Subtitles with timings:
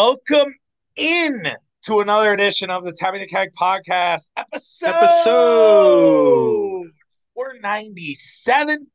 [0.00, 0.54] Welcome
[0.94, 1.50] in
[1.86, 4.90] to another edition of the Tapping the Keg podcast episode.
[4.90, 5.24] Episode.
[7.34, 8.86] 497.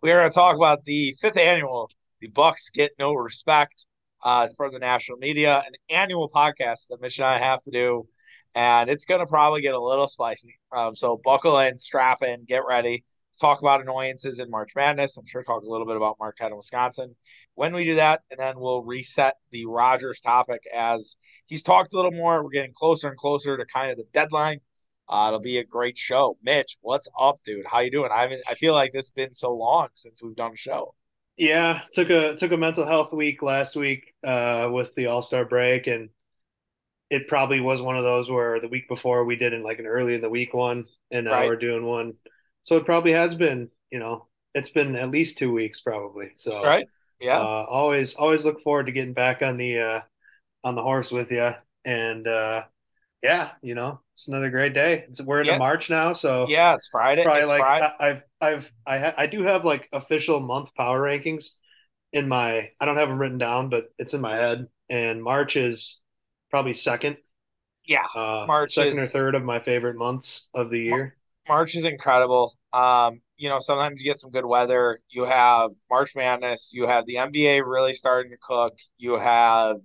[0.00, 1.90] We're going to talk about the fifth annual
[2.22, 3.84] The Bucks Get No Respect
[4.24, 8.08] uh, from the national media, an annual podcast that Mitch and I have to do.
[8.54, 10.58] And it's going to probably get a little spicy.
[10.74, 13.04] Um, so buckle in, strap in, get ready
[13.40, 15.16] talk about annoyances in March Madness.
[15.16, 17.14] I'm sure talk a little bit about Marquette and Wisconsin
[17.54, 21.16] when we do that, and then we'll reset the Rodgers topic as
[21.46, 22.42] he's talked a little more.
[22.42, 24.60] We're getting closer and closer to kind of the deadline.
[25.08, 26.36] Uh, it'll be a great show.
[26.42, 27.64] Mitch, what's up, dude?
[27.64, 28.10] How you doing?
[28.12, 30.94] I I feel like this has been so long since we've done a show.
[31.36, 35.44] Yeah, took a took a mental health week last week uh, with the All Star
[35.44, 36.10] break, and
[37.10, 39.86] it probably was one of those where the week before we did in like an
[39.86, 41.46] early in the week one, and now Right.
[41.46, 42.14] we're doing one.
[42.68, 46.32] So it probably has been, you know, it's been at least two weeks probably.
[46.34, 46.86] So Right?
[47.18, 47.38] Yeah.
[47.38, 50.00] uh, always always look forward to getting back on the uh,
[50.62, 51.50] on the horse with you,
[51.86, 52.64] and uh,
[53.22, 55.06] yeah, you know, it's another great day.
[55.08, 55.58] It's, we're into Yeah.
[55.58, 57.24] March now, so yeah, it's Friday.
[57.24, 57.88] probably It's like Friday.
[57.98, 61.52] I, I've I've I ha- I do have like official month power rankings
[62.12, 64.68] in my I don't have them written down, but it's in my head.
[64.90, 66.00] And March is
[66.50, 67.16] probably second,
[67.86, 68.04] yeah.
[68.14, 71.16] uh, March second or third of my favorite months of the year.
[71.48, 72.57] March is incredible.
[72.72, 75.00] Um, you know, sometimes you get some good weather.
[75.08, 76.70] You have March Madness.
[76.72, 78.76] You have the NBA really starting to cook.
[78.98, 79.76] You have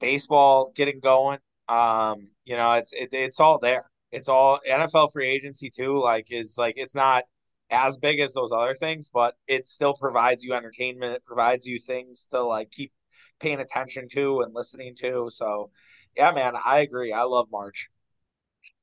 [0.00, 1.38] baseball getting going.
[1.68, 3.90] Um, you know, it's it, it's all there.
[4.10, 6.00] It's all NFL free agency too.
[6.00, 7.24] Like is like it's not
[7.70, 11.14] as big as those other things, but it still provides you entertainment.
[11.14, 12.92] It provides you things to like keep
[13.40, 15.28] paying attention to and listening to.
[15.30, 15.70] So,
[16.16, 17.12] yeah, man, I agree.
[17.12, 17.88] I love March.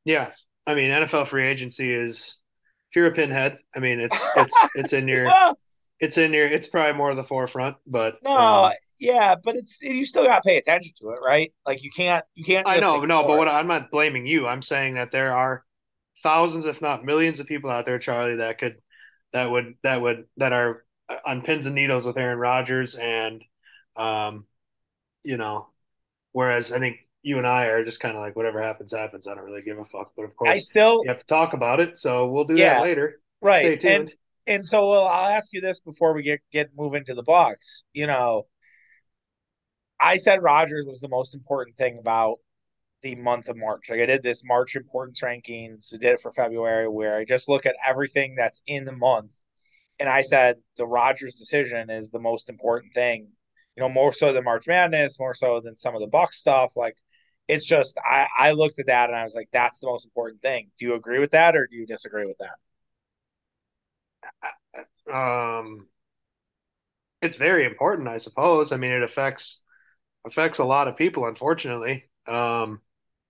[0.03, 0.31] Yeah,
[0.65, 2.38] I mean NFL free agency is
[2.95, 5.57] you're a pinhead, I mean it's it's it's in your Well,
[5.99, 9.81] it's in your it's probably more of the forefront, but No, um, yeah, but it's
[9.81, 11.53] you still got to pay attention to it, right?
[11.65, 12.67] Like you can't you can't.
[12.67, 13.47] I know, no, but what.
[13.47, 14.47] I'm not blaming you.
[14.47, 15.63] I'm saying that there are
[16.21, 18.77] thousands, if not millions, of people out there, Charlie, that could
[19.33, 20.85] that would that would that are
[21.25, 23.43] on pins and needles with Aaron Rodgers, and
[23.95, 24.45] um,
[25.23, 25.67] you know,
[26.31, 29.27] whereas I think you and I are just kind of like whatever happens, happens.
[29.27, 30.11] I don't really give a fuck.
[30.15, 32.75] But of course, I still you have to talk about it, so we'll do Yeah,
[32.75, 33.21] that later.
[33.41, 33.93] right, Stay tuned.
[33.95, 34.13] and
[34.47, 37.83] and so well, I'll ask you this before we get get moving to the box.
[37.93, 38.47] You know,
[39.99, 42.37] I said Rodgers was the most important thing about
[43.01, 43.89] the month of March.
[43.89, 45.91] Like I did this March importance rankings.
[45.91, 49.31] We did it for February, where I just look at everything that's in the month,
[49.99, 53.27] and I said the Rodgers decision is the most important thing.
[53.75, 56.73] You know, more so than March Madness, more so than some of the Bucks stuff.
[56.75, 56.97] Like,
[57.49, 60.43] it's just I I looked at that and I was like, that's the most important
[60.43, 60.71] thing.
[60.79, 62.57] Do you agree with that or do you disagree with that?
[65.11, 65.87] Um,
[67.21, 68.71] it's very important, I suppose.
[68.71, 69.61] I mean, it affects
[70.25, 72.09] affects a lot of people, unfortunately.
[72.27, 72.81] Um,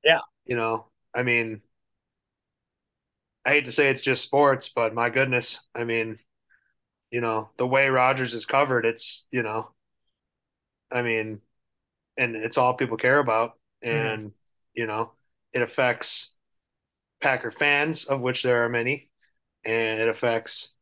[0.04, 0.22] Yeah.
[0.46, 1.62] you know, I mean,
[3.46, 6.20] I hate to say it's just sports, but my goodness, I mean,
[7.12, 9.72] you know, the way Rodgers is covered, it's, you know,
[10.92, 11.42] I mean,
[12.18, 14.08] and it's all people care about, Mm-hmm.
[14.08, 14.32] and
[14.74, 15.12] you know,
[15.54, 16.34] it affects
[17.22, 19.10] Packer fans, of which there are many,
[19.66, 20.74] and it affects,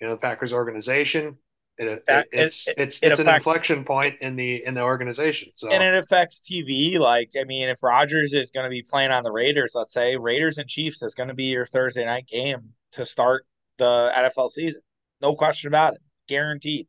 [0.00, 1.36] you know, the Packers organization.
[1.78, 5.50] It, it, it's it- it's it it's an inflection point in the in the organization.
[5.54, 6.98] So And it affects TV.
[6.98, 10.16] Like, I mean, if Rodgers is going to be playing on the Raiders, let's say
[10.16, 13.46] Raiders and Chiefs is going to be your Thursday night game to start
[13.78, 14.80] the NFL season.
[15.20, 16.00] No question about it.
[16.28, 16.88] Guaranteed.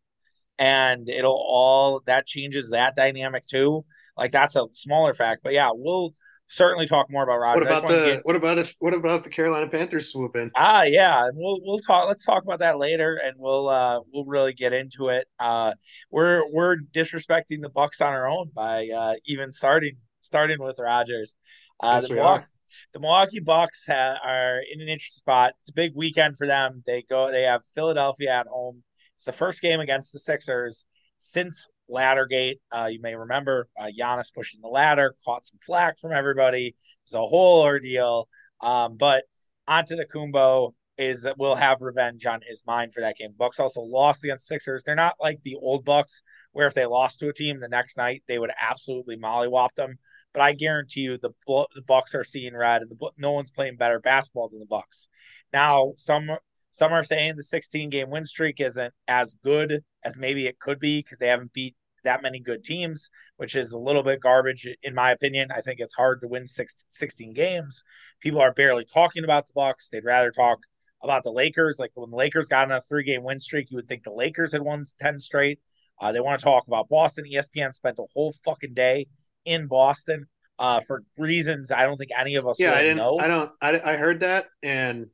[0.58, 3.86] And it'll all that changes that dynamic too.
[4.18, 5.42] Like that's a smaller fact.
[5.44, 6.14] But yeah, we'll
[6.50, 7.66] certainly talk more about Rodgers.
[7.66, 10.50] what about the get- what about if what about the Carolina Panthers swoop in?
[10.56, 12.08] Ah, yeah, and we'll we'll talk.
[12.08, 15.28] Let's talk about that later, and we'll uh we'll really get into it.
[15.40, 15.74] Uh,
[16.12, 21.36] we're we're disrespecting the Bucks on our own by uh even starting starting with Rodgers.
[21.82, 22.46] Uh, Yes, the Milwaukee,
[22.94, 25.54] the Milwaukee Bucks ha- are in an interesting spot.
[25.62, 26.82] It's a big weekend for them.
[26.86, 27.32] They go.
[27.32, 28.84] They have Philadelphia at home.
[29.16, 30.86] It's the first game against the Sixers
[31.18, 32.60] since Laddergate.
[32.72, 36.68] Uh, you may remember uh, Giannis pushing the ladder, caught some flack from everybody.
[36.68, 36.76] It
[37.06, 38.28] was a whole ordeal.
[38.62, 39.24] Um, but
[39.70, 43.34] Antetokounmpo is that will have revenge on his mind for that game.
[43.38, 44.84] Bucks also lost against Sixers.
[44.84, 46.24] They're not like the old Bucks
[46.54, 50.00] where if they lost to a team the next night they would absolutely mollywop them.
[50.34, 53.78] But I guarantee you the the Bucks are seeing red, and the no one's playing
[53.78, 55.08] better basketball than the Bucks.
[55.54, 56.32] Now some
[56.72, 60.80] some are saying the 16 game win streak isn't as good as maybe it could
[60.80, 64.68] be because they haven't beat that many good teams, which is a little bit garbage
[64.84, 65.50] in my opinion.
[65.54, 67.84] I think it's hard to win six, 16 games.
[68.22, 69.90] People are barely talking about the Bucks.
[69.90, 70.60] They'd rather talk
[71.04, 71.78] about the Lakers.
[71.80, 74.12] Like when the Lakers got on a three game win streak, you would think the
[74.14, 75.60] Lakers had won 10 straight.
[76.00, 77.26] Uh, they want to talk about Boston.
[77.26, 79.08] ESPN spent a whole fucking day
[79.46, 80.26] in Boston
[80.60, 82.98] uh, for reasons I don't think any of us Yeah, I really didn't.
[82.98, 83.20] know.
[83.20, 83.52] I don't.
[83.62, 85.08] I I heard that, and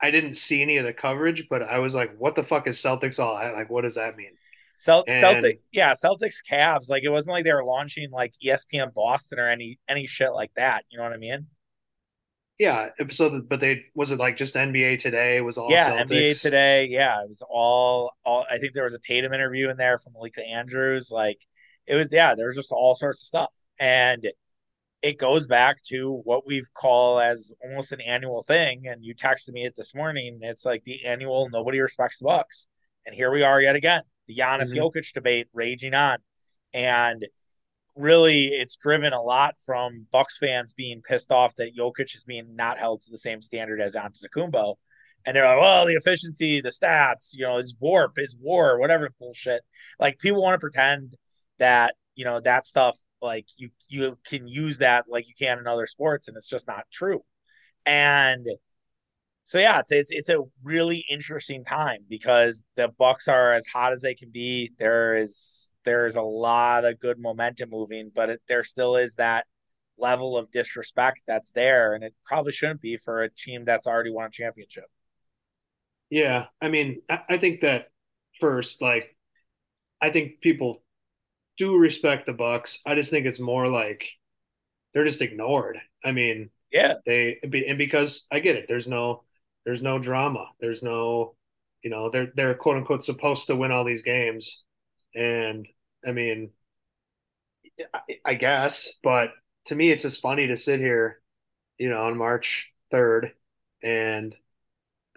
[0.00, 2.78] I didn't see any of the coverage, but I was like, "What the fuck is
[2.78, 3.54] Celtics all at?
[3.54, 4.36] Like, what does that mean?"
[4.78, 6.88] Cel- And Celtic, yeah, Celtics, Cavs.
[6.90, 10.52] Like it wasn't like they were launching like ESPN Boston or any any shit like
[10.56, 10.84] that.
[10.90, 11.46] You know what I mean?
[12.58, 16.34] yeah, so the, but they was it like just NBA Today was all Yeah, NBA
[16.34, 16.86] today.
[16.86, 18.46] Yeah, it was all all.
[18.50, 21.10] I think there was a Tatum interview in there from Malika Andrews.
[21.10, 21.40] Like
[21.86, 23.50] it was, yeah, there was just all sorts of stuff,
[23.80, 24.26] and
[25.02, 28.86] it goes back to what we've call as almost an annual thing.
[28.86, 30.40] And you texted me it this morning.
[30.42, 32.68] It's like the annual nobody respects the Bucks,
[33.06, 34.02] and here we are yet again.
[34.28, 36.18] The Giannis hmm Jokic debate raging on,
[36.74, 37.24] and
[37.94, 42.54] really it's driven a lot from Bucks fans being pissed off that Jokic is being
[42.54, 44.74] not held to the same standard as Antetokounmpo.
[45.24, 49.10] And they're like, well, the efficiency, the stats, you know, his VORP, his WAR, whatever
[49.18, 49.62] bullshit.
[49.98, 51.16] Like people want to pretend
[51.58, 52.96] that you know that stuff,
[53.26, 56.66] like you you can use that like you can in other sports, and it's just
[56.66, 57.22] not true.
[57.84, 58.46] And
[59.44, 63.92] so yeah, it's it's it's a really interesting time because the Bucks are as hot
[63.92, 64.72] as they can be.
[64.78, 69.16] There is there is a lot of good momentum moving, but it, there still is
[69.16, 69.46] that
[69.98, 74.10] level of disrespect that's there, and it probably shouldn't be for a team that's already
[74.10, 74.86] won a championship.
[76.10, 77.88] Yeah, I mean, I, I think that
[78.40, 79.16] first, like,
[80.00, 80.82] I think people
[81.58, 82.80] do respect the Bucks.
[82.86, 84.04] I just think it's more like
[84.94, 85.78] they're just ignored.
[86.04, 89.24] I mean, Yeah, they and because I get it, there's no
[89.64, 90.48] there's no drama.
[90.60, 91.36] There's no,
[91.82, 94.64] you know, they're they're quote unquote supposed to win all these games,
[95.14, 95.66] and
[96.06, 96.52] I mean,
[97.94, 99.30] I, I guess, but
[99.66, 101.20] to me, it's just funny to sit here,
[101.78, 103.32] you know, on March 3rd
[103.82, 104.34] and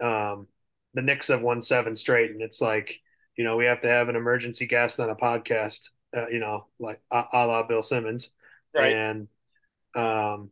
[0.00, 0.48] um,
[0.94, 3.00] the Knicks have won seven straight, and it's like,
[3.36, 6.66] you know, we have to have an emergency guest on a podcast, uh, you know,
[6.78, 8.30] like a, a la Bill Simmons,
[8.74, 8.92] right.
[8.92, 9.28] and
[9.94, 10.50] um,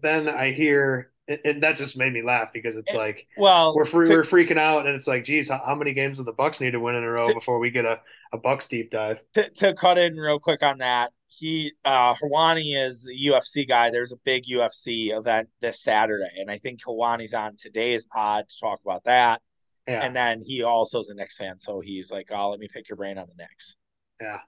[0.00, 4.08] then I hear, and that just made me laugh because it's like well, we're free,
[4.08, 6.60] to we're freaking out, and it's like, geez, how, how many games do the Bucks
[6.60, 8.00] need to win in a row before we get a,
[8.32, 9.18] a Bucks deep dive?
[9.34, 13.90] to, to cut in real quick on that, he uh Helwani is a UFC guy.
[13.90, 18.60] There's a big UFC event this Saturday, and I think Helwani's on today's pod to
[18.60, 19.42] talk about that.
[19.88, 22.68] Yeah, And then he also is a Knicks fan, so he's like, "Oh, let me
[22.72, 23.76] pick your brain on the Knicks."
[24.20, 24.38] Yeah.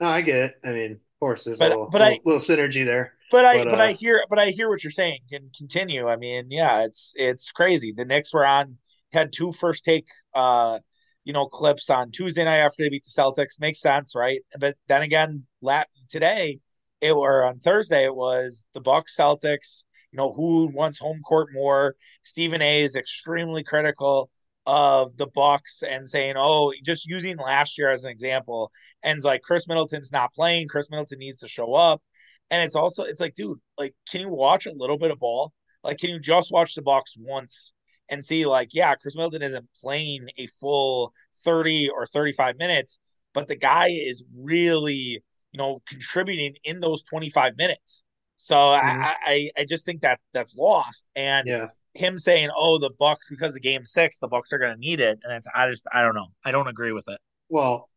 [0.00, 0.54] No, I get it.
[0.64, 3.60] I mean, of course, there's a But little I little, little synergy there, but I
[3.60, 5.20] but but I uh, hear but I hear what you're saying.
[5.30, 6.08] Can continue.
[6.08, 7.92] I mean, yeah, it's it's crazy.
[7.92, 8.78] The Knicks were on
[9.12, 10.78] had two first take uh
[11.24, 13.60] you know clips on Tuesday night after they beat the Celtics.
[13.60, 14.40] Makes sense, right?
[14.58, 16.60] But then again, la- today
[17.00, 19.84] it or on Thursday it was the Bucks Celtics.
[20.12, 21.96] You know who wants home court more?
[22.22, 22.82] Stephen A.
[22.82, 24.30] is extremely critical
[24.68, 28.72] of the Bucks and saying, "Oh, just using last year as an example."
[29.02, 30.68] And it's like Khris Middleton's not playing.
[30.68, 32.02] Khris Middleton needs to show up
[32.50, 35.52] and it's also it's like, dude, like, can you watch a little bit of ball?
[35.84, 37.72] Like, can you just watch the Bucks once
[38.08, 41.12] and see, like, yeah, Khris Middleton isn't playing a full
[41.44, 42.98] 30 or 35 minutes,
[43.34, 45.22] but the guy is really,
[45.52, 48.02] you know, contributing in those 25 minutes.
[48.36, 51.06] So I mhm, I, I just think that that's lost.
[51.16, 51.68] And yeah.
[51.98, 55.00] Him saying, "Oh, the Bucks because of Game Six, the Bucks are going to need
[55.00, 56.28] it," and it's I just I don't know.
[56.44, 57.18] I don't agree with it.
[57.48, 57.90] Well,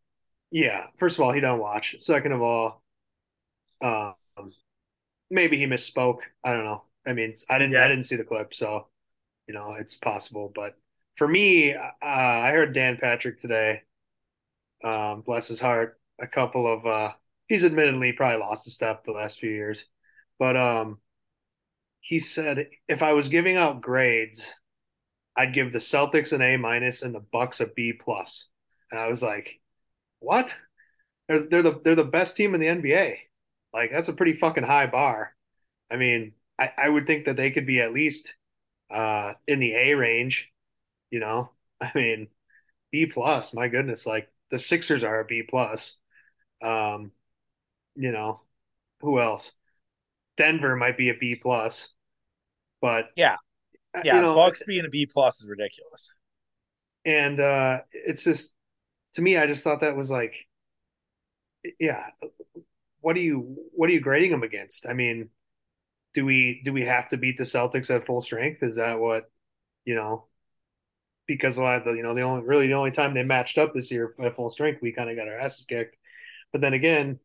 [0.50, 0.88] yeah.
[0.98, 1.96] First of all, he don't watch.
[2.00, 2.84] Second of all,
[3.82, 4.16] um,
[5.30, 6.20] maybe he misspoke.
[6.44, 6.84] I don't know.
[7.06, 8.88] I mean, I didn't I didn't see the clip, so
[9.48, 10.52] you know it's possible.
[10.54, 10.76] But
[11.16, 13.84] for me, uh, I heard Dan Patrick today.
[14.84, 16.00] Um, bless his heart.
[16.20, 17.14] A couple of uh,
[17.48, 19.86] he's admittedly probably lost a step the last few years,
[20.40, 21.00] but um,
[22.02, 24.54] he said if I was giving out grades,
[25.38, 28.48] I'd give the Celtics an A minus and the Bucks a B plus.
[28.92, 29.60] And I was like,
[30.20, 30.56] what?
[31.28, 33.20] They're they're the they're the best team in the NBA.
[33.74, 35.36] Like that's a pretty fucking high bar.
[35.92, 38.36] I mean, I, I would think that they could be at least
[38.92, 40.50] uh in the A range,
[41.12, 41.52] you know.
[41.82, 42.30] I mean,
[42.92, 45.98] B plus, my goodness, like the Sixers are a B plus.
[46.64, 47.12] Um,
[47.96, 48.42] you know,
[49.02, 49.54] who else?
[50.38, 51.94] Denver might be a B plus,
[52.82, 53.38] but yeah,
[53.96, 54.22] uh, you yeah.
[54.22, 56.14] know, Bucks being a B plus is ridiculous.
[57.06, 58.54] and uh it's just
[59.16, 60.34] to me, I just thought that was like,
[61.80, 62.06] yeah,
[63.02, 64.86] what are you what are you grading them against?
[64.88, 65.30] I mean,
[66.14, 68.64] do we do we have to beat the Celtics at full strength?
[68.64, 69.32] Is that what,
[69.86, 70.28] you know,
[71.28, 73.58] because a lot of the, you know, the only really the only time they matched
[73.58, 75.98] up this year at full strength, we kind of got our asses kicked.
[76.52, 77.20] But then again,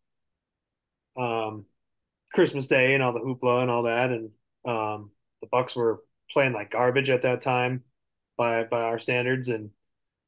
[1.16, 1.66] um,
[2.36, 4.30] Christmas Day and all the hoopla and all that, and
[4.66, 7.82] um, the Bucks were playing like garbage at that time
[8.36, 9.70] by by our standards, and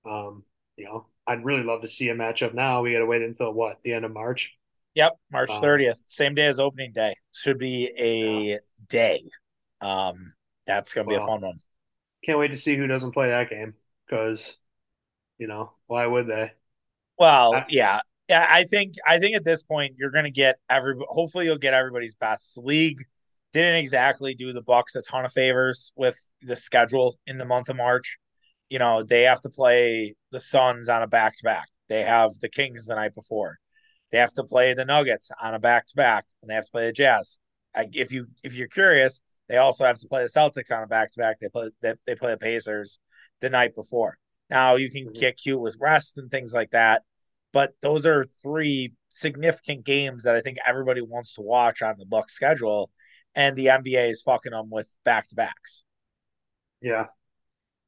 [0.05, 0.43] um,
[0.77, 2.83] you know, I'd really love to see a matchup now.
[2.83, 4.55] We got to wait until what the end of March.
[4.95, 7.15] Yep, March um, 30th, same day as opening day.
[7.35, 8.57] Should be a yeah.
[8.88, 9.21] day.
[9.83, 10.33] Um,
[10.67, 11.61] that's gonna well, be a fun one.
[12.25, 13.75] Can't wait to see who doesn't play that game
[14.07, 14.57] because,
[15.38, 16.53] you know, why would they?
[17.19, 18.47] Well, I, yeah, yeah.
[18.49, 20.94] I think I think at this point you're gonna get every.
[21.08, 22.58] Hopefully, you'll get everybody's best.
[22.58, 22.99] League
[23.52, 27.68] didn't exactly do the Bucks a ton of favors with the schedule in the month
[27.68, 28.18] of March.
[28.68, 31.68] You know, they have to play the Suns on a back to back.
[31.88, 33.58] They have the Kings the night before.
[34.12, 36.70] They have to play the Nuggets on a back to back, and they have to
[36.70, 37.40] play the Jazz.
[37.75, 41.12] If you if you're curious, they also have to play the Celtics on a back
[41.12, 41.38] to back.
[41.40, 42.99] They play they, they play the Pacers
[43.40, 44.18] the night before.
[44.50, 45.20] Now you can mm-hmm.
[45.20, 47.02] get cute with rest and things like that,
[47.52, 52.07] but those are three significant games that I think everybody wants to watch on the
[52.07, 52.90] Buck schedule,
[53.35, 55.85] and the NBA is fucking them with back to backs.
[56.81, 57.07] Yeah,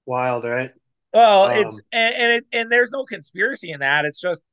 [0.07, 0.73] wild, right?
[1.13, 4.05] Well, um, it's and and, it, and there's no conspiracy in that.
[4.05, 4.45] It's just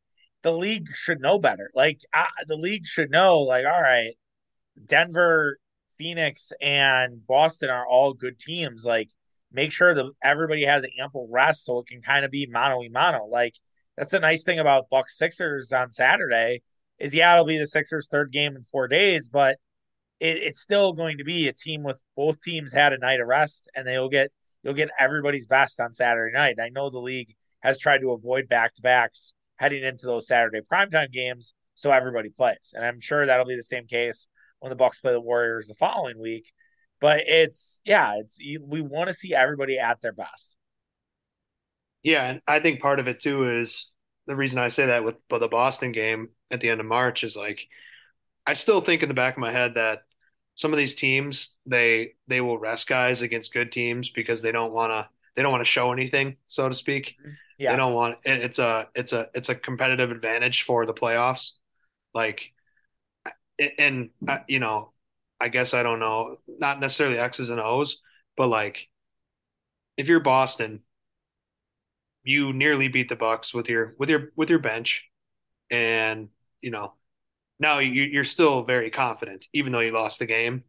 [0.44, 1.72] the league should know better.
[1.74, 4.14] Like I, the league should know, like, all right,
[4.86, 5.58] Denver,
[5.98, 8.86] Phoenix, and Boston are all good teams.
[8.86, 9.10] Like,
[9.52, 12.90] make sure that everybody has ample rest so it can kind of be mano a
[12.90, 13.26] mano.
[13.26, 13.54] Like,
[13.98, 16.62] that's the nice thing about Bucks Sixers on Saturday
[17.00, 19.58] is yeah, it'll be the Sixers' third game in four days, but
[20.20, 23.27] it, it's still going to be a team with both teams had a night of
[23.27, 24.32] rest, and they'll get
[24.63, 26.58] you'll get everybody's best on Saturday night.
[26.62, 30.62] I know the league has tried to avoid back to backs heading into those Saturday
[30.72, 32.74] primetime games so everybody plays.
[32.75, 35.74] And I'm sure that'll be the same case when the Bucks play the Warriors the
[35.75, 36.51] following week.
[37.00, 40.58] But it's yeah, it's we want to see everybody at their best.
[42.04, 43.92] Yeah, and I think part of it too is
[44.27, 47.36] the reason I say that with the Boston game at the end of March is
[47.36, 47.60] like
[48.46, 50.04] I still think in the back of my head that
[50.56, 54.74] some of these teams they they will rest guys against good teams because they don't
[54.74, 57.16] want to they don't want to show anything so to speak.
[57.20, 57.32] Mm-hmm.
[57.60, 57.72] Yeah.
[57.72, 61.54] They don't want it, it's a it's a it's a competitive advantage for the playoffs.
[62.13, 62.51] Like
[63.77, 64.10] and
[64.48, 64.92] you know,
[65.39, 68.01] I guess I don't know, not necessarily X's and O's,
[68.36, 68.88] but like
[69.98, 70.82] if you're Boston,
[72.28, 75.04] you nearly beat the Bucks with your with your with your bench,
[75.72, 76.30] and
[76.62, 76.94] you know
[77.60, 80.64] now you, you're still very confident, even though you lost the game.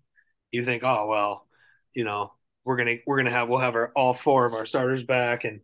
[0.52, 1.46] You think, oh well,
[1.94, 2.32] you know
[2.64, 5.60] we're gonna we're gonna have we'll have our all four of our starters back, and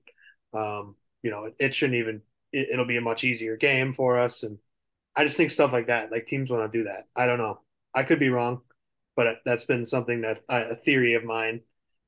[0.55, 2.23] um, you know, it, it shouldn't even,
[2.53, 4.43] it, will be a much easier game for us.
[4.43, 4.59] And
[5.17, 7.09] I just think stuff like that, like teams want to do that.
[7.17, 7.61] I don't know.
[7.95, 8.61] I could be wrong,
[9.17, 11.61] but that's been something that a theory of mine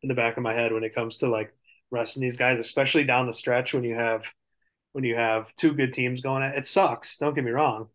[0.03, 1.53] in the back of my head when it comes to like
[1.91, 4.25] resting these guys, especially down the stretch when you have,
[4.93, 7.19] when you have two good teams going at it sucks.
[7.19, 7.89] Don't get me wrong,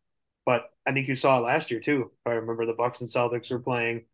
[0.46, 2.12] but I think you saw it last year too.
[2.26, 4.06] If I remember the Bucks and Celtics were playing,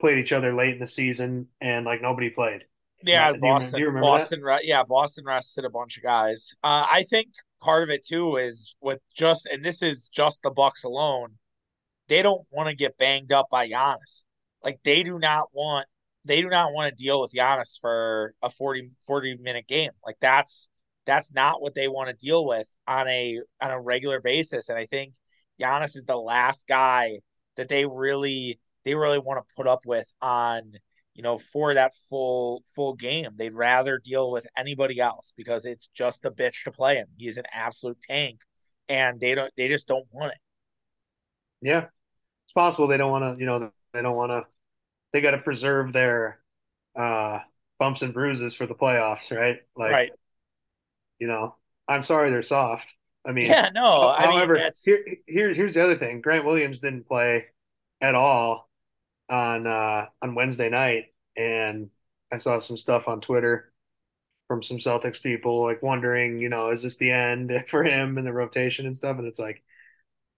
[0.00, 2.64] played each other late in the season and like nobody played.
[3.02, 3.78] Yeah, do Boston.
[3.78, 4.64] You Boston, that?
[4.64, 6.54] yeah, Boston rested a bunch of guys.
[6.64, 7.28] Uh, I think
[7.60, 11.34] part of it too is with just, and this is just the Bucks alone.
[12.08, 14.24] They don't want to get banged up by Giannis.
[14.62, 15.86] Like they do not want,
[16.26, 19.90] they do not want to deal with Giannis for a 40, 40 minute game.
[20.04, 20.68] Like that's
[21.06, 24.68] that's not what they want to deal with on a on a regular basis.
[24.68, 25.14] And I think
[25.60, 27.20] Giannis is the last guy
[27.56, 30.72] that they really they really want to put up with on
[31.16, 33.30] you know, for that full full game.
[33.36, 37.06] They'd rather deal with anybody else because it's just a bitch to play him.
[37.16, 38.40] He's an absolute tank,
[38.88, 40.38] and they don't they just don't want it.
[41.62, 41.86] Yeah,
[42.44, 43.40] it's possible they don't want to.
[43.40, 44.44] You know, they don't want to.
[45.12, 46.40] They got to preserve their
[46.98, 47.40] uh,
[47.78, 49.58] bumps and bruises for the playoffs, right?
[49.76, 50.12] Like, right.
[51.18, 51.54] You know,
[51.88, 52.92] I'm sorry they're soft.
[53.26, 54.12] I mean, yeah, no.
[54.12, 56.20] However, I mean, here, here, here's the other thing.
[56.20, 57.46] Grant Williams didn't play
[58.00, 58.68] at all
[59.28, 61.90] on uh, on Wednesday night, and
[62.32, 63.72] I saw some stuff on Twitter
[64.48, 68.24] from some Celtics people like wondering, you know, is this the end for him in
[68.24, 69.18] the rotation and stuff?
[69.18, 69.62] And it's like,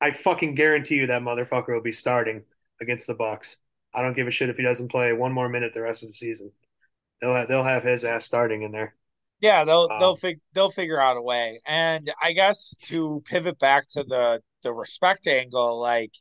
[0.00, 2.42] I fucking guarantee you that motherfucker will be starting
[2.80, 3.56] against the Bucks.
[3.94, 6.10] I don't give a shit if he doesn't play one more minute the rest of
[6.10, 6.52] the season.
[7.20, 8.94] They'll have, they'll have his ass starting in there.
[9.40, 11.60] Yeah, they'll um, they'll fig- they'll figure out a way.
[11.66, 16.12] And I guess to pivot back to the the respect angle, like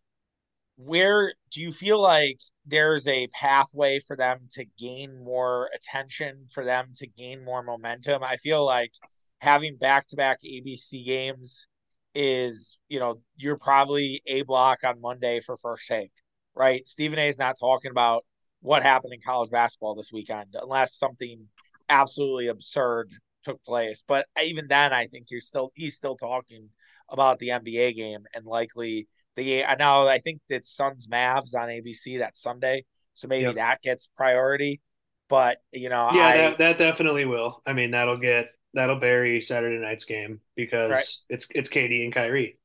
[0.78, 6.64] where do you feel like there's a pathway for them to gain more attention, for
[6.64, 8.24] them to gain more momentum?
[8.24, 8.92] I feel like
[9.40, 11.68] having back to back ABC games
[12.14, 16.12] is, you know, you're probably a block on Monday for first take,
[16.58, 16.88] right?
[16.88, 18.26] Stephen A is not talking about
[18.62, 21.48] what happened in college basketball this weekend unless something
[21.90, 23.12] absolutely absurd
[23.44, 24.04] took place.
[24.08, 26.70] But even then, I think you're still he's still talking
[27.10, 31.70] about the NBA game and likely the I know I think it's Suns Mavs on
[31.70, 33.56] ABC that Sunday, so maybe yep.
[33.56, 34.82] that gets priority.
[35.30, 37.62] But you know, yeah, I, that, that definitely will.
[37.66, 41.08] I mean, that'll get that'll bury Saturday night's game because Right.
[41.30, 42.60] it's it's KD and Kyrie.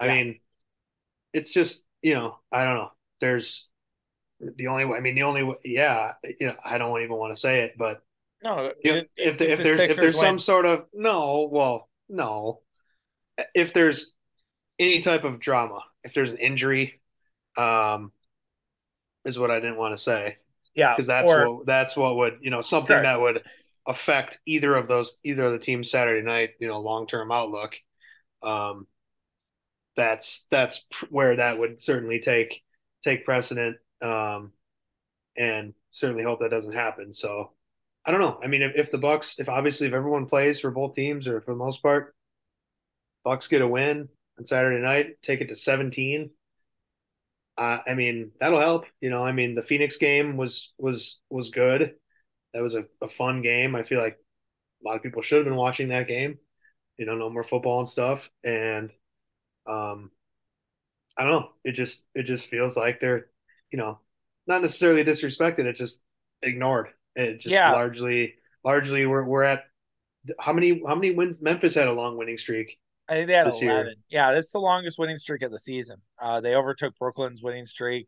[0.00, 0.08] I Yeah.
[0.08, 0.40] mean,
[1.34, 2.92] it's just you know I don't know.
[3.20, 3.68] There's
[4.40, 7.60] the only I mean the only yeah you know I don't even want to say
[7.62, 8.02] it, but
[8.42, 12.60] No, if, if, if, the there's if there's some sort of no well no.
[13.54, 14.14] If there's
[14.78, 17.00] any type of drama if there's an injury
[17.56, 18.12] um
[19.24, 20.36] is what I didn't want to say.
[20.74, 23.02] Yeah, because that's or what that's what would you know something Sure.
[23.02, 23.42] that would
[23.86, 27.74] affect either of those either of the teams Saturday night you know long term outlook
[28.42, 28.86] um
[29.96, 32.62] that's that's where that would certainly take
[33.02, 34.52] take precedent um
[35.36, 37.52] and certainly hope that doesn't happen so
[38.04, 40.70] I don't know I mean if, if the Bucks if obviously if everyone plays for
[40.70, 42.14] both teams or for the most part
[43.24, 46.30] Bucks get a win on Saturday night take it to 17
[47.58, 48.84] uh, I mean, that'll help.
[49.00, 51.96] You know, I mean, the Phoenix game was was was good.
[52.54, 53.74] That was a, a fun game.
[53.74, 54.16] I feel like
[54.82, 56.38] a lot of people should have been watching that game.
[56.98, 58.28] You know, no more football and stuff.
[58.44, 58.90] And
[59.66, 60.12] um,
[61.18, 61.48] I don't know.
[61.64, 63.26] It just it just feels like they're,
[63.72, 63.98] you know,
[64.46, 65.66] not necessarily disrespected.
[65.66, 66.00] It's just
[66.42, 66.88] ignored.
[67.16, 67.72] It just Yeah.
[67.72, 68.34] largely
[68.64, 69.64] largely we're we're at
[70.38, 72.78] how many how many wins Memphis had a long winning streak.
[73.08, 73.70] I think they had this year.
[73.72, 73.94] 11.
[74.10, 75.96] Yeah, that's the longest winning streak of the season.
[76.20, 78.06] Uh, they overtook Brooklyn's winning streak.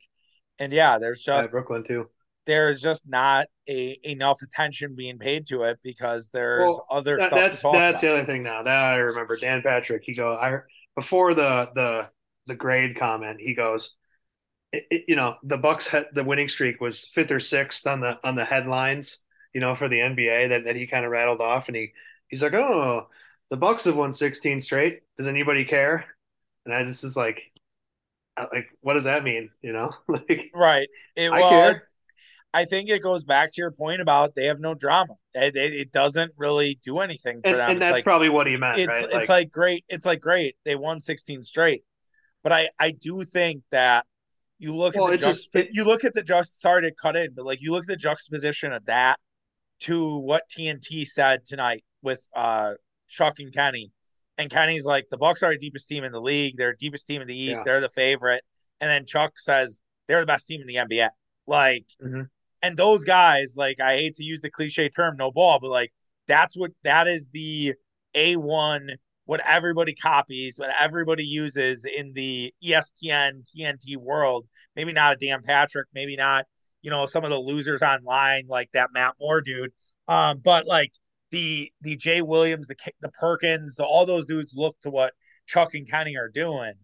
[0.59, 2.11] And yeah, there's just Brooklyn too.
[2.47, 7.29] there's just not a enough attention being paid to it because there's Well, other That-
[7.29, 8.13] stuff that's to talk that's about.
[8.13, 8.63] the other thing now.
[8.63, 10.03] That I remember Dan Patrick.
[10.05, 10.59] He go I
[10.95, 12.09] before the the
[12.47, 13.41] the grade comment.
[13.41, 13.95] He goes,
[14.73, 18.01] it, it- you know, the Bucks had the winning streak was fifth or sixth on
[18.01, 19.19] the on the headlines.
[19.55, 21.93] You know, for the NBA that that he kind of rattled off, and he
[22.29, 23.09] he's like, oh,
[23.51, 25.03] the Bucks have won 16 straight.
[25.19, 26.07] Does anybody care?
[26.67, 27.43] And I just is like,
[28.53, 29.51] like, what does that mean?
[29.63, 30.89] You know, like Right.
[31.17, 31.83] It, I well, care.
[32.55, 35.15] I think it goes back to your point about they have no drama.
[35.35, 37.71] It, it, it doesn't really do anything for and, them.
[37.71, 39.07] and It's that's like, probably what he meant, it's right?
[39.11, 39.85] it's like great.
[39.89, 40.57] It's like great.
[40.65, 41.85] They won 16 straight.
[42.43, 44.07] But I I do think that
[44.59, 47.35] you look Well, at the just- you look at the just sorry to cut in,
[47.35, 49.19] but like you look at the juxtaposition of that
[49.81, 52.75] to what TNT said tonight with uh
[53.09, 53.93] Chuck and Kenny.
[54.39, 56.57] And Kenny's like, the Bucks are the deepest team in the league.
[56.57, 57.57] They're the deepest team in the East.
[57.59, 57.63] Yeah.
[57.65, 58.43] They're the favorite.
[58.81, 61.11] And then Chuck says they're the best team in the NBA.
[61.47, 62.29] Like, Mhm.
[62.63, 65.93] and those guys, like, I hate to use the cliche term, no ball, but like,
[66.27, 67.75] that's what that is the
[68.15, 74.47] A1, what everybody copies, what everybody uses in the ESPN, TNT world.
[74.77, 76.47] Maybe not a Dan Patrick, maybe not,
[76.83, 79.73] you know, some of the losers online, like that Matt Moore dude.
[80.09, 80.93] Um, but like,
[81.31, 85.13] the the Jay Williams, the the Perkins, all those dudes look to what
[85.47, 86.75] Chuck and Kenny are doing,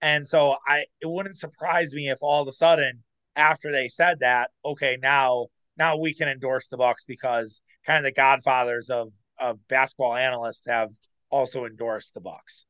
[0.00, 3.04] and so I it wouldn't surprise me if all of a sudden
[3.36, 5.46] after they said that, okay, now
[5.78, 10.66] now we can endorse the Bucks because kind of the godfathers of of basketball analysts
[10.66, 10.88] have
[11.32, 12.66] also endorsed the Bucks.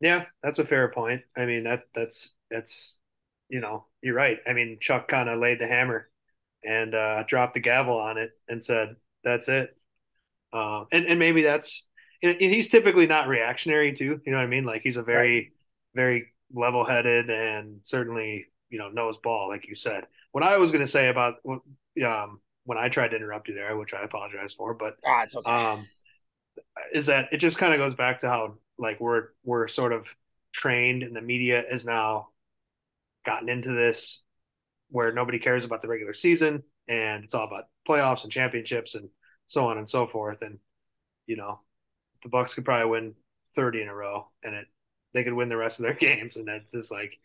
[0.00, 1.22] Yeah, that's a fair point.
[1.36, 2.96] I mean, that that's that's
[3.48, 4.38] you know, you're right.
[4.46, 6.08] I mean, Chuck kind of laid the hammer
[6.64, 9.76] and uh, dropped the gavel on it and said, "That's it."
[10.52, 11.86] Uh, and and maybe that's
[12.22, 14.20] and he's typically not reactionary too.
[14.24, 14.64] You know what I mean?
[14.64, 15.52] Like he's a very
[15.94, 20.06] very level headed and certainly you know knows ball, like you said.
[20.32, 21.36] What I was going to say about
[22.04, 25.36] um, when I tried to interrupt you there, which I apologize for, but Ah, it's
[25.36, 25.50] okay.
[25.50, 25.88] um,
[26.92, 30.08] is that it just kind of goes back to how like we're we're sort of
[30.52, 32.28] trained and the media has now
[33.24, 34.22] gotten into this
[34.90, 39.08] where nobody cares about the regular season and it's all about playoffs and championships and
[39.46, 40.42] so on and so forth.
[40.42, 40.58] And
[41.26, 41.60] you know
[42.22, 43.14] the bucks could probably win
[43.54, 44.66] 30 in a row and it
[45.14, 46.36] they could win the rest of their games.
[46.36, 47.18] And that's just like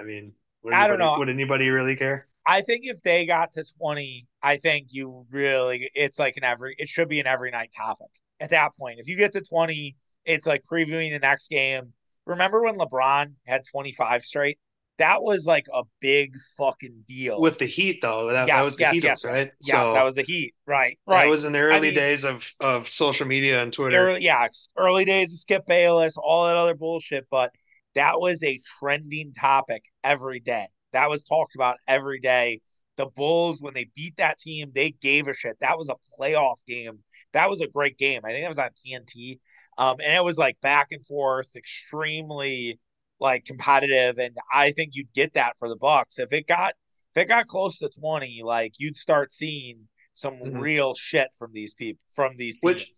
[0.00, 1.16] i mean would I don't know.
[1.18, 2.26] would anybody really care?
[2.46, 6.74] I think if they got to 20, I think you really it's like an every
[6.78, 8.08] it should be an every night topic
[8.40, 8.98] at that point.
[8.98, 11.92] If you get to 20, it's like previewing the next game.
[12.26, 14.58] Remember when LeBron had 25 straight?
[14.98, 17.40] That was like a big fucking deal.
[17.40, 19.94] with the heat though that, yes, that was the yes, heat yes, right yes, so
[19.94, 20.54] that was the heat.
[20.66, 21.24] Right, right.
[21.24, 24.48] that was in the early mean- days of of social media and twitter early, yeah,
[24.76, 27.52] early days of Skip Bayless, all that other bullshit, but
[27.94, 30.66] that was a trending topic every day.
[30.92, 32.60] That was talked about every day.
[32.98, 35.58] The Bulls, when they beat that team, they gave a shit.
[35.60, 36.98] That was a playoff game.
[37.32, 38.22] That was a great game.
[38.24, 39.38] I think that was on TNT.
[39.78, 42.78] Um, and it was like back and forth, extremely
[43.20, 44.18] like competitive.
[44.18, 46.18] And I think you'd get that for the Bucks.
[46.18, 46.74] If it got
[47.14, 50.60] if it got close to 20, like you'd start seeing some Mhm.
[50.60, 52.74] real shit from these people from these teams.
[52.80, 52.92] Which-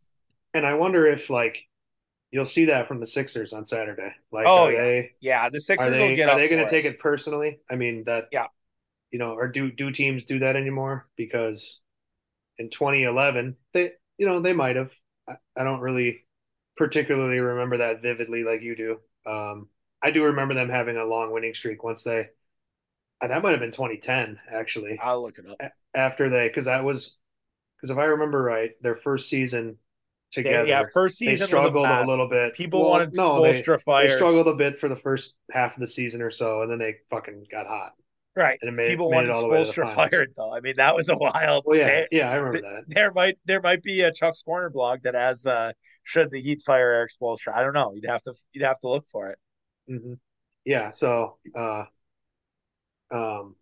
[0.54, 1.58] And I wonder if like
[2.30, 4.12] you'll see that from the Sixers on Saturday.
[4.32, 4.78] Like, Oh, yeah.
[4.78, 7.60] they Yeah, the Sixers are will they get are they going to take it personally?
[7.68, 8.46] I mean that Yeah.
[9.10, 11.08] You know, or do do teams do that anymore?
[11.16, 11.80] Because
[12.58, 14.92] in 2011, they you know they might have.
[15.28, 16.24] I, I don't really
[16.76, 19.00] particularly remember that vividly like you do.
[19.30, 19.68] Um,
[20.02, 22.30] I do remember them having a long winning streak once they.
[23.20, 24.98] uh, That might have been 2010 actually.
[25.02, 25.58] I'll look it up.
[25.94, 27.16] After they, because that was
[27.76, 29.76] because if I remember right, their first season
[30.36, 32.54] They, together, yeah, first season they struggled a, a, little bit.
[32.54, 33.52] People Well, wanted no, they,
[33.96, 36.78] they struggled a bit for the first half of the season or so, and then
[36.78, 37.94] they fucking got hot.
[38.36, 38.58] Right.
[38.62, 40.54] And made- People made wanted all the to the fired though.
[40.54, 41.64] I mean, that was a wild.
[41.66, 42.08] Well, yeah, day.
[42.12, 42.94] yeah, I remember Th- that.
[42.94, 45.72] There might there might be a Chuck's Corner blog that has uh
[46.04, 47.54] should the Heat fire Erik Spoelstra.
[47.54, 47.92] I don't know.
[47.94, 49.38] You'd have to you'd have to look for it.
[49.88, 50.14] hmm
[50.64, 51.84] Yeah, so uh,
[53.10, 53.56] um,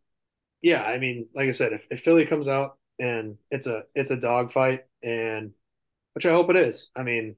[0.63, 4.11] yeah, I mean, like I said, if, if Philly comes out and it's a it's
[4.11, 5.53] a dogfight, and
[6.15, 6.89] which I hope it is.
[6.97, 7.37] I mean,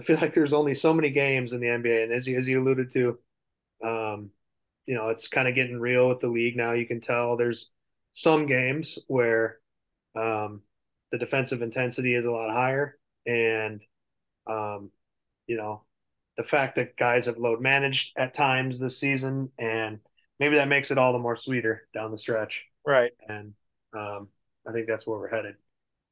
[0.00, 2.46] I feel like there's only so many games in the NBA, and as you as
[2.46, 3.18] you alluded to,
[3.84, 4.30] um,
[4.86, 6.72] you know, it's kind of getting real with the league now.
[6.72, 7.70] You can tell there's
[8.12, 9.58] some games where
[10.16, 10.62] um,
[11.10, 13.82] the defensive intensity is a lot higher, and
[14.46, 14.90] um,
[15.46, 15.84] you know,
[16.36, 20.00] the fact that guys have load managed at times this season, and
[20.40, 22.64] maybe that makes it all the more sweeter down the stretch.
[22.86, 23.12] Right.
[23.28, 23.54] And
[23.96, 24.28] um,
[24.68, 25.54] I think that's where we're headed.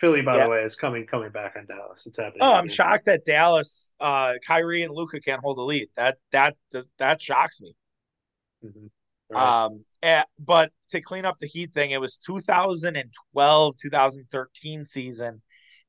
[0.00, 0.44] Philly, by Yeah.
[0.44, 2.06] the way, is coming coming back on Dallas.
[2.06, 2.38] It's happening.
[2.40, 5.88] Oh, I'm shocked that Dallas, uh, Kyrie and Luka can't hold the lead.
[5.96, 7.74] That that does that shocks me.
[8.64, 8.90] Mhm.
[9.30, 9.64] Right.
[9.64, 15.42] Um, eh, but to clean up the Heat thing, it was 2012, 2013 season.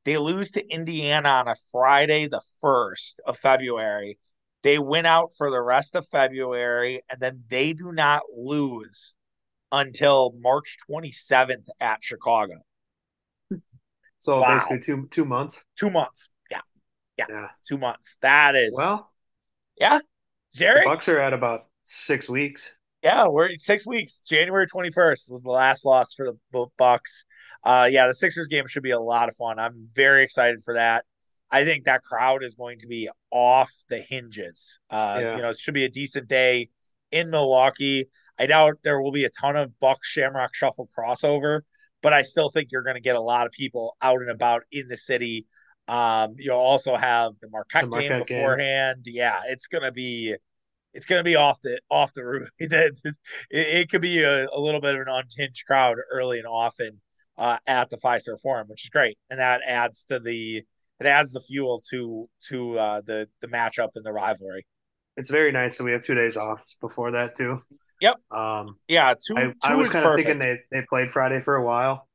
[0.03, 4.19] They lose to Indiana on a Friday, the 1st of February.
[4.63, 9.15] They win out for the rest of February, and then they do not lose
[9.71, 12.53] until March 27th at Chicago.
[14.19, 14.53] so wow.
[14.53, 15.63] basically two two months.
[15.77, 16.29] Two months.
[16.51, 16.61] Yeah,
[17.17, 17.47] Yeah.
[17.67, 18.17] two months.
[18.21, 19.11] That is Well,
[19.79, 19.99] yeah.
[20.53, 20.83] Jerry?
[20.85, 22.71] Bucks are at about six weeks.
[23.03, 24.19] Yeah, we're six weeks.
[24.27, 27.25] January 21st was the last loss for the Bucks.
[27.63, 29.57] Uh, yeah, the Sixers game should be a lot of fun.
[29.57, 31.05] I'm very excited for that.
[31.49, 34.79] I think that crowd is going to be off the hinges.
[34.89, 35.35] Uh, Yeah.
[35.35, 36.69] You know, it should be a decent day
[37.11, 38.05] in Milwaukee.
[38.39, 41.61] I doubt there will be a ton of Bucks Shamrock Shuffle crossover,
[42.01, 44.63] but I still think you're going to get a lot of people out and about
[44.71, 45.45] in the city.
[45.87, 48.37] Um, you'll also have the Marquette, The Marquette game game.
[48.43, 49.05] beforehand.
[49.07, 50.35] Yeah, it's going to be
[50.93, 52.49] it's going to be off the off the roof.
[52.59, 52.99] it,
[53.49, 57.01] it could be a, a little bit of an unhinged crowd early and often
[57.37, 60.63] uh, at the Fiserv Forum, which is great, and that adds to the
[60.99, 64.65] it adds the fuel to to uh, the the matchup and the rivalry.
[65.17, 67.61] It's very nice that we have two days off before that too.
[67.99, 68.15] Yep.
[68.31, 69.37] Um, Yeah, two.
[69.37, 72.07] I, two I was kind of thinking they, they played Friday for a while.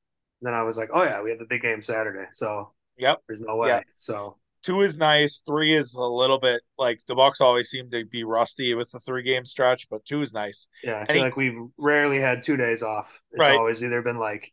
[0.42, 3.40] Then I was like, oh yeah, we have the big game Saturday, so Yep, there's
[3.40, 3.68] no way.
[3.68, 3.80] Yeah.
[3.98, 5.42] So two is nice.
[5.46, 8.98] Three is a little bit like the Bucks always seem to be rusty with the
[9.00, 10.68] three game stretch, but two is nice.
[10.82, 13.20] yeah, I And feel he- like we've rarely had two days off.
[13.32, 13.56] It's Right.
[13.56, 14.52] always either been like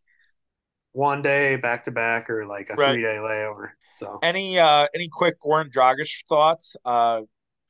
[0.91, 2.93] one day back to back or like a Right.
[2.93, 3.71] three day layover.
[3.95, 6.75] So Any uh any quick Goran Dragic thoughts?
[6.85, 7.21] Uh,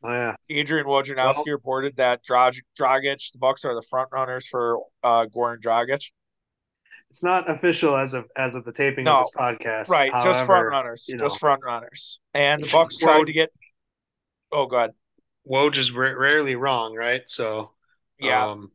[0.04, 4.48] oh yeah, Adrian Wojnarowski Well- reported that Drag- Dragic, the Bucks are the front runners
[4.48, 6.12] for uh, Goran Dragic.
[7.14, 9.20] It's not official as of as of the taping No.
[9.20, 9.90] of this podcast.
[9.90, 12.20] Right, just front runners, you just front runners.
[12.34, 13.52] And the Bucks tried to get.
[14.52, 14.94] Oh, God,
[15.48, 17.22] Woj is ra- rarely wrong, right?
[17.28, 17.70] So
[18.18, 18.72] yeah, Um,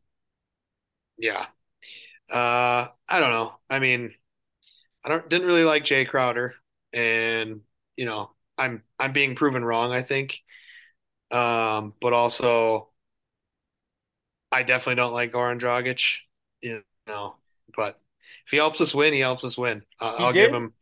[1.17, 1.47] yeah.
[2.31, 3.55] Uh, I don't know.
[3.69, 4.13] I mean,
[5.03, 6.55] I don't didn't really like Jae Crowder,
[6.93, 7.59] and
[7.97, 10.37] you know, I'm I'm being proven wrong, I think.
[11.29, 12.87] Um, but also,
[14.49, 16.19] I definitely don't like Goran Dragic.
[16.61, 17.35] You know,
[17.75, 17.99] but
[18.49, 19.83] if he helps us win, he helps us win.
[20.01, 20.73] Uh, I'll give him.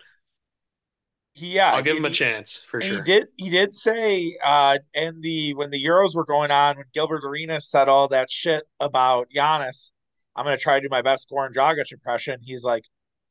[1.33, 2.95] he yeah, I'll give he, him a chance for sure.
[2.95, 3.27] He did.
[3.35, 7.69] He did say, uh, and the when the Euros were going on, when Gilbert Arenas
[7.69, 9.91] said all that shit about Giannis,
[10.33, 12.39] I'm gonna try to do my best Goran Dragic impression.
[12.41, 12.85] He's like,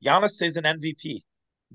[0.05, 1.21] Giannis is an MVP.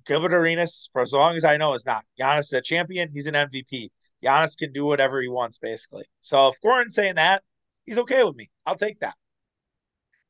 [0.06, 2.06] Gilbert Arenas, for as long as I know, is not.
[2.19, 3.10] Giannis is a champion.
[3.12, 3.89] He's an MVP.
[4.24, 6.06] Giannis can do whatever he wants, basically.
[6.19, 7.41] So if Goran's saying that,
[7.86, 8.52] he's okay with me.
[8.67, 9.15] I'll take that.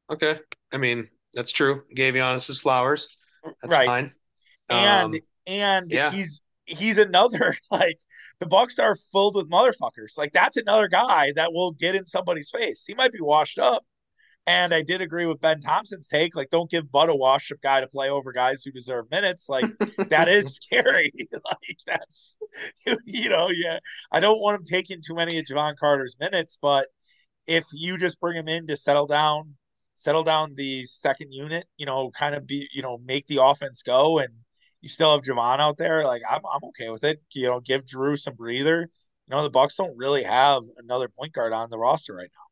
[0.09, 0.39] Okay.
[0.71, 1.83] I mean, that's true.
[1.93, 3.17] Gave Giannis his flowers.
[3.43, 3.87] That's right.
[3.87, 4.11] fine.
[4.69, 6.11] and Um, and yeah.
[6.11, 7.97] he's he's another like
[8.39, 10.17] the Bucks are filled with motherfuckers.
[10.17, 12.85] Like that's another guy that will get in somebody's face.
[12.85, 13.85] He might be washed up.
[14.47, 16.35] And I did agree with Ben Thompson's take.
[16.35, 19.49] Like, don't give Bud a washed up guy to play over guys who deserve minutes.
[19.49, 19.65] Like,
[20.09, 21.11] that is scary.
[21.31, 22.37] like, that's
[23.05, 23.77] you know, yeah.
[24.11, 26.87] I don't want him taking too many of Jevon Carter's minutes, but
[27.45, 29.55] if you just bring him in to settle down,
[30.01, 33.83] settle down the second unit, you know, kind of be, you know, make the offense
[33.83, 34.33] go, and
[34.81, 37.21] you still have Jevon out there, like I'm, I'm okay with it.
[37.33, 38.81] You know, give Jrue some breather.
[39.27, 42.43] You know, the Bucks don't really have another point guard on the roster right now.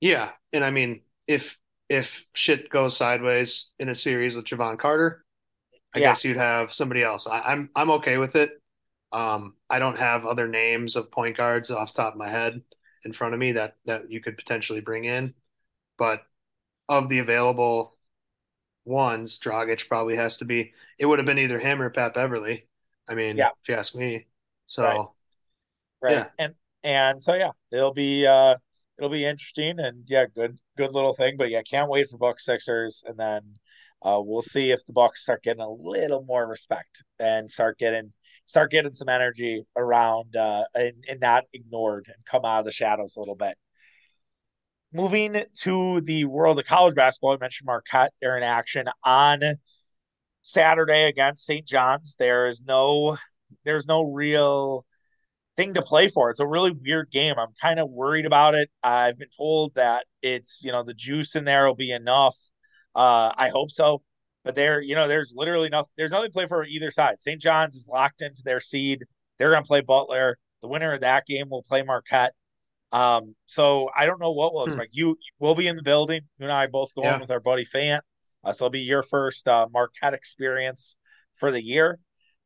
[0.00, 1.58] Yeah, and I mean, if
[1.88, 5.24] if shit goes sideways in a series with Jevon Carter,
[5.94, 6.10] I Yeah.
[6.10, 7.28] guess you'd have somebody else.
[7.28, 8.52] I, I'm I'm okay with it.
[9.12, 12.62] Um, I don't have other names of point guards off the top of my head
[13.04, 15.34] in front of me that that you could potentially bring in,
[15.98, 16.22] but
[16.88, 17.94] of the available
[18.84, 20.74] ones, Dragic probably has to be.
[20.98, 22.68] It would have been either him or Pat Beverley.
[23.08, 23.50] I mean, Yeah.
[23.62, 24.26] if you ask me.
[24.80, 25.00] Right.
[25.00, 25.14] So
[26.02, 26.20] Right.
[26.20, 28.56] yeah, And and so yeah, it'll be uh
[28.98, 31.36] it'll be interesting and yeah, good good little thing.
[31.36, 33.42] But yeah, can't wait for Bucks Sixers and then
[34.02, 38.12] uh we'll see if the Bucks start getting a little more respect and start getting
[38.46, 42.72] start getting some energy around uh and, and not ignored and come out of the
[42.72, 43.56] shadows a little bit.
[44.92, 48.12] Moving to the world of college basketball, I mentioned Marquette.
[48.20, 49.40] They're in action on
[50.40, 51.66] Saturday against St.
[51.66, 52.16] John's.
[52.18, 53.18] There is no
[53.64, 54.86] there's no real
[55.58, 56.30] thing to play for.
[56.30, 57.34] It's a really weird game.
[57.38, 58.70] I'm kind of worried about it.
[58.82, 62.36] I've been told that it's, you know, the juice in there will be enough.
[62.94, 64.02] Uh, I hope so.
[64.44, 67.20] But there, you know, there's literally nothing, there's nothing to play for either side.
[67.20, 67.40] St.
[67.40, 69.04] John's is locked into their seed.
[69.38, 70.38] They're going to play Butler.
[70.62, 72.34] The winner of that game will play Marquette.
[72.92, 74.70] Um, so I don't know what we'll Hmm.
[74.72, 74.90] expect.
[74.94, 76.22] You will be in the building.
[76.38, 77.18] You and I both going Yeah.
[77.20, 78.00] with our buddy Fant.
[78.44, 80.96] Uh, so it'll be your first uh, Marquette experience
[81.34, 81.98] for the year.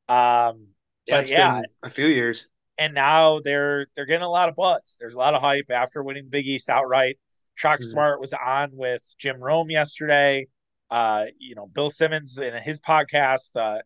[0.08, 0.68] Um,
[1.06, 2.46] yeah, but it's yeah, been a few years.
[2.78, 4.96] and now they're they're getting a lot of buzz.
[4.98, 7.18] There's a lot of hype after winning the Big East outright.
[7.54, 7.90] Shaka Mhm.
[7.90, 10.48] Smart was on with Jim Rome yesterday.
[10.90, 13.80] Uh, you know, Bill Simmons in his podcast, uh,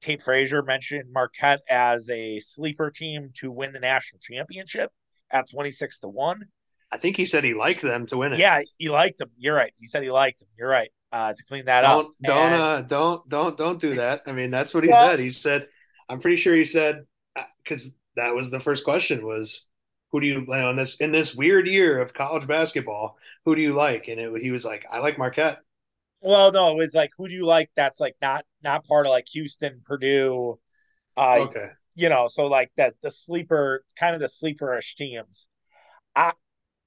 [0.00, 4.90] Tate Frazier mentioned Marquette as a sleeper team to win the national championship
[5.30, 6.40] at 26 to 1.
[6.92, 8.38] I think he said he liked them to win it.
[8.38, 9.30] Yeah, he liked them.
[9.36, 9.72] You're right.
[9.76, 10.48] He said he liked them.
[10.56, 10.90] You're right.
[11.12, 12.06] Uh, to clean that up.
[12.06, 14.22] Don't don't And- uh don't don't don't do that.
[14.26, 15.18] I mean, that's what he Well- said.
[15.18, 15.66] He said,
[16.08, 17.04] I'm pretty sure he said
[17.62, 19.66] because that was the first question was
[20.12, 23.16] who do you like on this in this weird year of college basketball?
[23.44, 24.08] Who do you like?
[24.08, 25.58] And it, he was like, I like Marquette.
[26.20, 27.70] Well, no, it was like, who do you like?
[27.76, 30.58] That's like not not part of like Houston, Purdue.
[31.16, 35.48] Uh, Okay, you know, so like that the sleeper, kind of the sleeperish teams.
[36.14, 36.32] I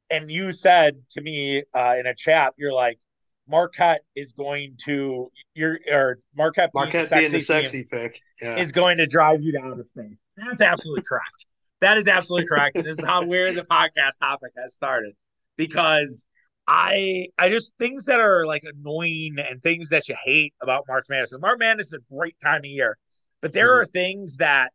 [0.10, 3.00] and you said to me uh, in a chat, you're like,
[3.48, 8.22] Marquette is going to you're or Marquette, being the Marquette sexy being the sexy pick.
[8.42, 10.18] Yeah, is going to drive you down to space.
[10.38, 11.46] That's absolutely correct.
[11.82, 12.76] That is absolutely correct.
[12.76, 15.14] This is how where the podcast topic has started
[15.58, 16.26] because
[16.68, 21.08] I I just things that are like annoying and things that you hate about March
[21.10, 21.34] Madness.
[21.40, 22.98] March Madness is a great time of year,
[23.42, 23.82] but there Mhm.
[23.82, 24.72] are things that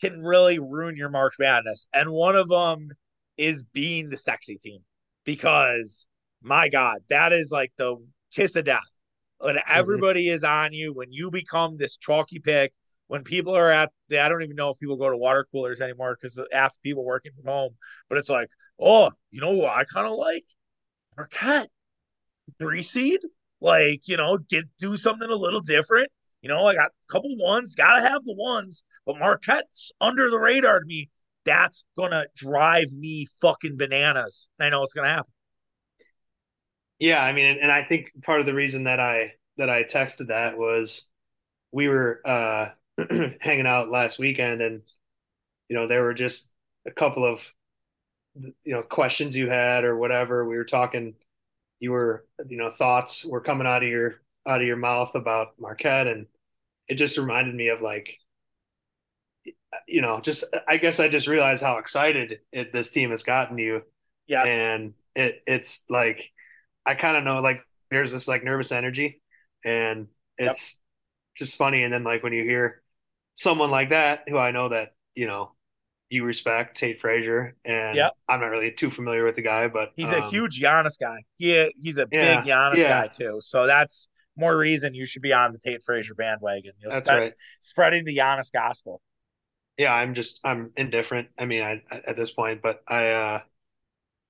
[0.00, 2.90] can really ruin your March Madness, and one of them
[3.36, 4.80] is being the sexy team
[5.24, 6.06] because
[6.42, 7.96] my God, that is like the
[8.32, 8.80] kiss of death.
[9.38, 9.72] When mm-hmm.
[9.72, 12.72] everybody is on you, when you become this chalky pick,
[13.08, 15.80] when people are at, the, I don't even know if people go to water coolers
[15.80, 17.72] anymore because half the people working from home,
[18.08, 20.44] but it's like, oh, you know what I kind of like?
[21.16, 21.70] Marquette,
[22.58, 23.20] three seed,
[23.60, 26.08] like, you know, get do something a little different.
[26.42, 30.38] You know, I got a couple ones, gotta have the ones, but Marquette's under the
[30.38, 31.10] radar to me.
[31.44, 34.50] That's gonna drive me fucking bananas.
[34.60, 35.32] I know it's gonna happen.
[36.98, 37.22] yeah.
[37.22, 40.58] I mean, and I think part of the reason that I that I texted that
[40.58, 41.10] was
[41.72, 42.70] we were uh
[43.40, 44.82] hanging out last weekend, and
[45.68, 46.50] you know there were just
[46.86, 47.42] a couple of
[48.36, 50.44] you know questions you had or whatever.
[50.48, 51.14] We were talking.
[51.80, 55.60] You were you know thoughts were coming out of your out of your mouth about
[55.60, 56.26] Marquette, and
[56.88, 58.18] it just reminded me of like
[59.86, 63.58] you know just I guess I just realized how excited it, this team has gotten
[63.58, 63.82] you,
[64.26, 64.48] Yes.
[64.48, 66.30] and it it's like
[66.86, 69.22] I kind of know like there's this like nervous energy,
[69.64, 70.08] and
[70.38, 70.80] it's
[71.36, 71.84] just funny.
[71.84, 72.82] And then like when you hear
[73.36, 75.52] someone like that, who I know that you know
[76.10, 78.14] you respect, Tate Frazier, and Yep.
[78.28, 81.24] I'm not really too familiar with the guy, but He's a um, huge Giannis guy.
[81.36, 82.86] He he's a Yeah, big Giannis yeah.
[82.86, 83.40] guy too.
[83.42, 86.72] So that's more reason you should be on the Tate Frazier bandwagon.
[86.78, 87.34] You know, That's spread- right.
[87.60, 89.00] spreading the Giannis gospel.
[89.76, 91.28] Yeah, I'm just I'm indifferent.
[91.38, 93.40] I mean, I at this point, but I uh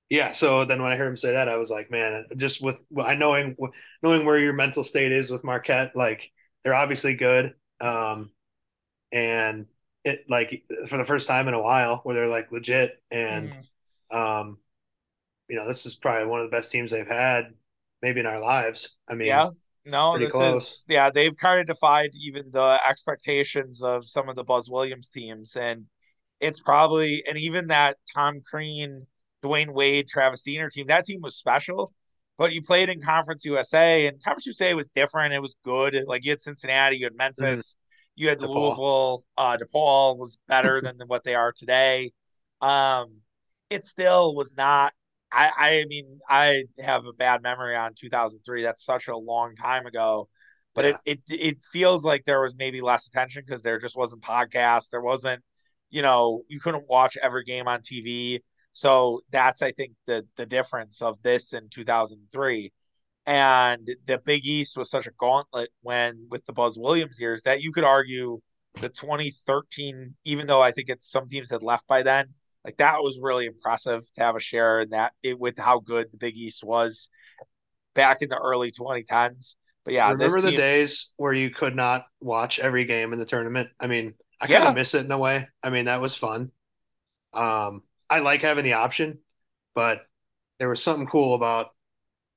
[0.08, 0.32] yeah.
[0.32, 3.14] So then when I heard him say that, I was like, man, just with I
[3.14, 3.56] knowing
[4.02, 6.30] knowing where your mental state is with Marquette, like
[6.62, 8.30] they're obviously good, um,
[9.12, 9.66] and
[10.04, 13.56] it like for the first time in a while where they're like legit, and
[14.10, 14.16] Mhm.
[14.16, 14.58] um,
[15.48, 17.54] you know, this is probably one of the best teams they've had
[18.02, 18.96] maybe in our lives.
[19.08, 19.50] I mean, yeah,
[19.84, 20.62] no, pretty this close.
[20.64, 21.10] is yeah.
[21.10, 25.86] They've kind of defied even the expectations of some of the Buzz Williams teams, and
[26.40, 29.06] it's probably and even that Tom Crean,
[29.44, 30.86] Dwyane Wade, Travis Diener team.
[30.88, 31.92] That team was special,
[32.38, 35.34] but you played in Conference USA, and Conference USA was different.
[35.34, 35.98] It was good.
[36.06, 37.76] Like you had Cincinnati, you had Memphis,
[38.16, 38.54] you had DePaul.
[38.54, 39.24] Louisville.
[39.36, 42.12] Uh, DePaul was better than what they are today.
[42.60, 43.20] Um,
[43.70, 44.92] it still was not.
[45.32, 48.62] I, I mean, I have a bad memory on 2003.
[48.62, 50.28] That's such a long time ago.
[50.74, 50.96] but yeah.
[51.04, 54.90] it, it it feels like there was maybe less attention because there just wasn't podcasts.
[54.90, 55.42] There wasn't,
[55.90, 58.40] you know, you couldn't watch every game on TV.
[58.72, 62.72] So that's I think the the difference of this in 2003.
[63.26, 67.62] And the Big East was such a gauntlet when with the Buzz Williams years that
[67.62, 68.40] you could argue
[68.80, 73.02] the 2013, even though I think it's some teams had left by then, like that
[73.02, 76.36] was really impressive to have a share in that it, with how good the Big
[76.36, 77.08] East was
[77.94, 79.56] back in the early 2010s.
[79.84, 83.24] But yeah, remember the team, days where you could not watch every game in the
[83.24, 83.70] tournament?
[83.80, 85.48] I mean, I kind of miss it in a way.
[85.62, 86.50] I mean, that was fun.
[87.32, 89.18] Um, I like having the option,
[89.74, 90.02] but
[90.58, 91.68] there was something cool about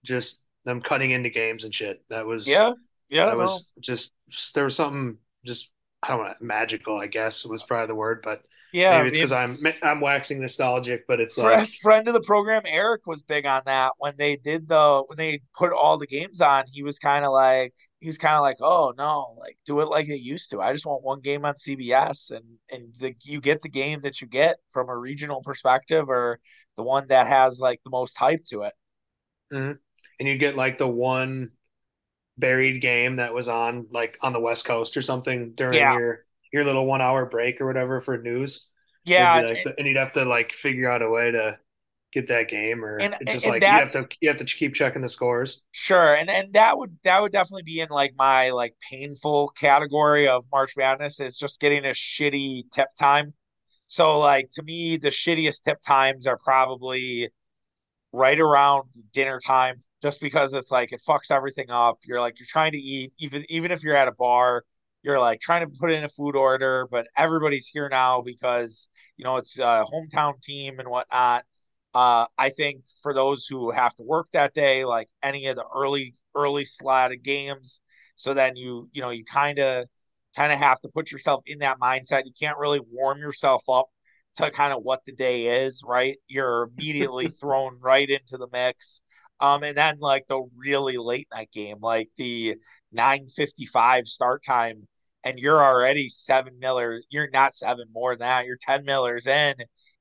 [0.03, 2.03] just them cutting into games and shit.
[2.09, 2.71] That was yeah,
[3.09, 3.25] yeah.
[3.25, 3.39] That no.
[3.39, 4.13] was just
[4.55, 6.97] there was something just I don't know magical.
[6.97, 8.41] I guess was probably the word, but
[8.73, 12.63] yeah, maybe it's because I'm I'm waxing nostalgic, but it's like friend of the program
[12.65, 16.41] Eric was big on that when they did the when they put all the games
[16.41, 16.63] on.
[16.67, 19.89] He was kind of like he was kind of like, oh no, like do it
[19.89, 20.59] like it used to.
[20.59, 24.21] I just want one game on CBS, and and the, you get the game that
[24.21, 26.39] you get from a regional perspective, or
[26.75, 28.73] the one that has like the most hype to it.
[29.53, 29.73] Mm-hmm.
[30.19, 31.51] And you get like the one
[32.39, 35.93] buried game that was on like on the West Coast or something during yeah.
[35.93, 38.69] your your little one hour break or whatever for news.
[39.03, 41.59] Yeah, like, and, and you'd have to like figure out a way to
[42.13, 44.73] get that game, or and, just and like you have to you have to keep
[44.73, 45.63] checking the scores.
[45.71, 50.27] Sure, and and that would that would definitely be in like my like painful category
[50.27, 51.19] of March Madness.
[51.19, 53.33] Is just getting a shitty tip time.
[53.87, 57.29] So like to me, the shittiest tip times are probably
[58.13, 61.97] right around dinner time, just because it's like it fucks everything up.
[62.05, 64.63] You're like you're trying to eat, even even if you're at a bar
[65.03, 69.25] you're like trying to put in a food order, but everybody's here now because you
[69.25, 71.43] know it's a hometown team and whatnot.
[71.93, 75.65] Uh, I think for those who have to work that day, like any of the
[75.75, 77.81] early early slot of games,
[78.15, 79.85] so then you you know you kind of
[80.35, 82.23] kind of have to put yourself in that mindset.
[82.25, 83.87] You can't really warm yourself up
[84.37, 86.17] to kind of what the day is, right?
[86.27, 89.01] You're immediately thrown right into the mix.
[89.39, 92.55] Um, and then like the really late night game, like the
[92.93, 94.87] 9:55 start time
[95.23, 99.55] and you're already seven millers, you're not seven more than that, you're 10 millers in,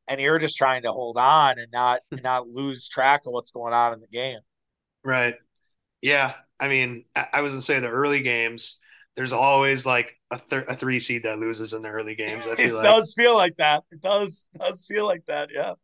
[0.08, 3.72] and you're just trying to hold on and not not lose track of what's going
[3.72, 4.40] on in the game.
[5.04, 5.36] Right.
[6.00, 6.34] Yeah.
[6.58, 8.78] I mean, I was gonna say the early games,
[9.16, 12.44] there's always like a, thir- a three seed that loses in the early games.
[12.46, 12.84] I feel it like.
[12.84, 13.82] does feel like that.
[13.90, 15.50] It does does feel like that.
[15.54, 15.74] Yeah.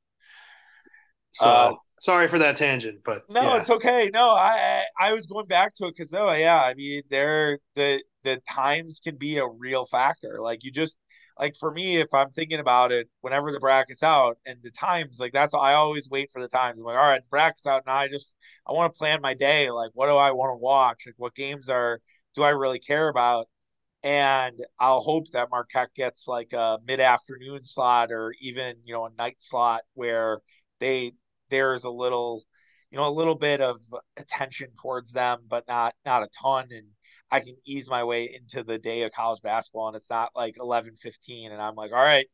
[1.30, 3.56] So uh, sorry for that tangent, but no, yeah.
[3.58, 4.10] it's okay.
[4.12, 8.02] No, I I was going back to it because though, yeah, I mean, they're the
[8.24, 10.38] the times can be a real factor.
[10.40, 10.98] Like you just
[11.38, 15.20] like for me, if I'm thinking about it, whenever the bracket's out and the times,
[15.20, 16.78] like that's I always wait for the times.
[16.78, 17.94] I'm like, all right, bracket's out now.
[17.94, 19.70] I just I want to plan my day.
[19.70, 21.04] Like, what do I want to watch?
[21.06, 22.00] Like, what games are
[22.34, 23.48] do I really care about?
[24.02, 29.06] And I'll hope that Marquette gets like a mid afternoon slot or even you know
[29.06, 30.40] a night slot where
[30.80, 31.12] they
[31.50, 32.44] there's a little
[32.90, 33.80] you know a little bit of
[34.16, 36.86] attention towards them, but not not a ton and
[37.30, 40.56] I can ease my way into the day of college basketball and it's not like
[40.58, 42.26] 11 15 and I'm like, all right,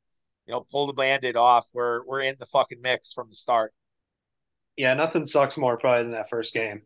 [0.46, 1.66] you know, pull the bandit off.
[1.72, 3.72] We're we're in the fucking mix from the start.
[4.76, 6.82] Yeah, nothing sucks more probably than that first game.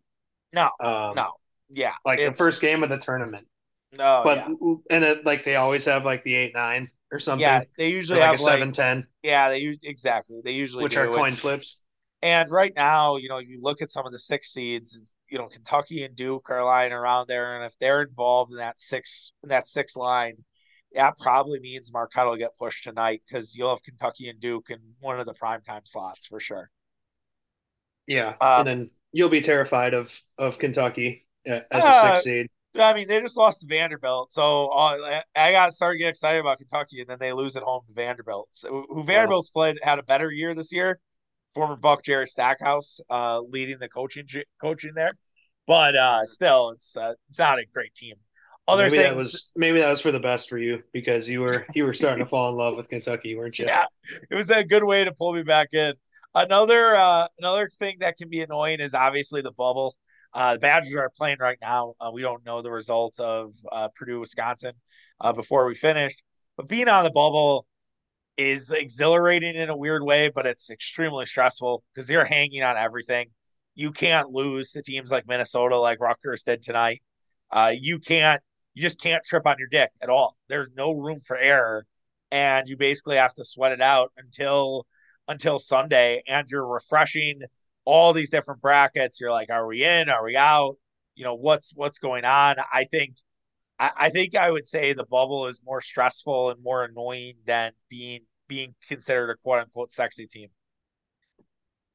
[0.52, 1.32] No, um, no,
[1.70, 3.46] yeah, like the first game of the tournament.
[3.92, 4.74] No, but yeah.
[4.90, 7.42] and it, like they always have like the eight nine or something.
[7.42, 9.06] Yeah, they usually like have a seven ten.
[9.22, 11.80] Yeah, they exactly they usually which are coin flips.
[12.20, 15.46] And right now, you know, you look at some of the six seeds, you know,
[15.46, 19.50] Kentucky and Duke are lying around there, and if they're involved in that six in
[19.50, 20.34] that six line,
[20.94, 24.78] that probably means Marquette will get pushed tonight because you'll have Kentucky and Duke in
[24.98, 26.70] one of the primetime slots for sure.
[28.08, 32.24] Yeah, um, and then you'll be terrified of of Kentucky uh, as uh, a six
[32.24, 32.48] seed.
[32.74, 36.58] I mean, they just lost to Vanderbilt, so uh, I got started getting excited about
[36.58, 40.02] Kentucky, and then they lose at home to Vanderbilt, so, who Vanderbilt's played had a
[40.02, 40.98] better year this year
[41.54, 44.26] former Buck Jerry Stackhouse uh, leading the coaching
[44.60, 45.12] coaching there.
[45.66, 48.14] But uh, still, it's uh, it's not a great team.
[48.66, 51.40] Other maybe things, that was maybe that was for the best for you because you
[51.40, 53.66] were you were starting to fall in love with Kentucky, weren't you?
[53.66, 53.86] Yeah,
[54.30, 55.94] it was a good way to pull me back in.
[56.34, 59.96] Another uh, another thing that can be annoying is obviously the bubble.
[60.34, 61.94] Uh, the Badgers are playing right now.
[62.00, 64.72] Uh, we don't know the result of uh, Purdue, Wisconsin
[65.20, 66.14] uh, before we finish.
[66.56, 67.66] But being on the bubble,
[68.38, 73.28] is exhilarating in a weird way, but it's extremely stressful because you're hanging on everything.
[73.74, 77.02] You can't lose to teams like Minnesota, like Rutgers did tonight.
[77.50, 78.42] Uh, you can't,
[78.74, 80.36] you just can't trip on your dick at all.
[80.48, 81.84] There's no room for error,
[82.30, 84.86] and you basically have to sweat it out until
[85.28, 86.22] until Sunday.
[86.26, 87.42] And you're refreshing
[87.84, 89.20] all these different brackets.
[89.20, 90.08] You're like, are we in?
[90.08, 90.76] Are we out?
[91.18, 92.56] you know what's what's going on.
[92.72, 93.16] I think
[93.78, 97.72] I, I think I would say the bubble is more stressful and more annoying than
[97.90, 100.48] being being considered a quote unquote sexy team.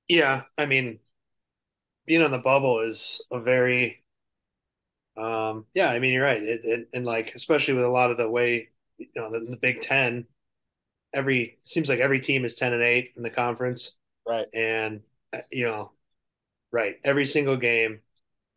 [0.08, 0.99] Yeah, I mean,
[2.06, 4.04] being on the bubble is a very,
[5.18, 6.41] um, yeah, I mean, you're right.
[6.41, 9.58] It, it, and like, especially with a lot of the way, you know, the, the
[9.58, 10.26] Big Ten,
[11.14, 13.93] every seems like every team is 10 and 8 in the conference.
[14.28, 14.47] Right.
[14.54, 15.01] And,
[15.34, 15.91] uh, you know,
[16.72, 18.01] right, every single game,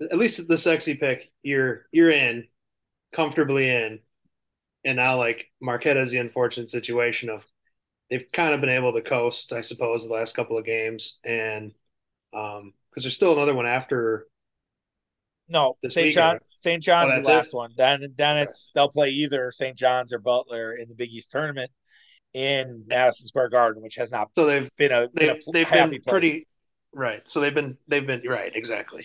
[0.00, 2.46] at least the sexy pick, you're you're in,
[3.14, 4.00] comfortably in.
[4.84, 7.44] And now like Marquette has the unfortunate situation of
[8.10, 11.72] they've kind of been able to coast, I suppose, the last couple of games, and
[12.34, 14.26] um, because there's still another one after.
[15.48, 16.12] No, St.
[16.12, 16.50] John's.
[16.54, 16.82] St.
[16.82, 17.56] John's oh, the last it?
[17.56, 17.70] one.
[17.76, 18.48] Then then okay.
[18.48, 19.76] it's they'll play either St.
[19.76, 21.70] John's or Butler in the Big East tournament
[22.34, 25.70] in Madison Square Garden, which has not so they've been a they've, been a they've
[25.90, 26.46] been pretty
[26.92, 27.22] right.
[27.28, 29.04] So they've been they've been right exactly.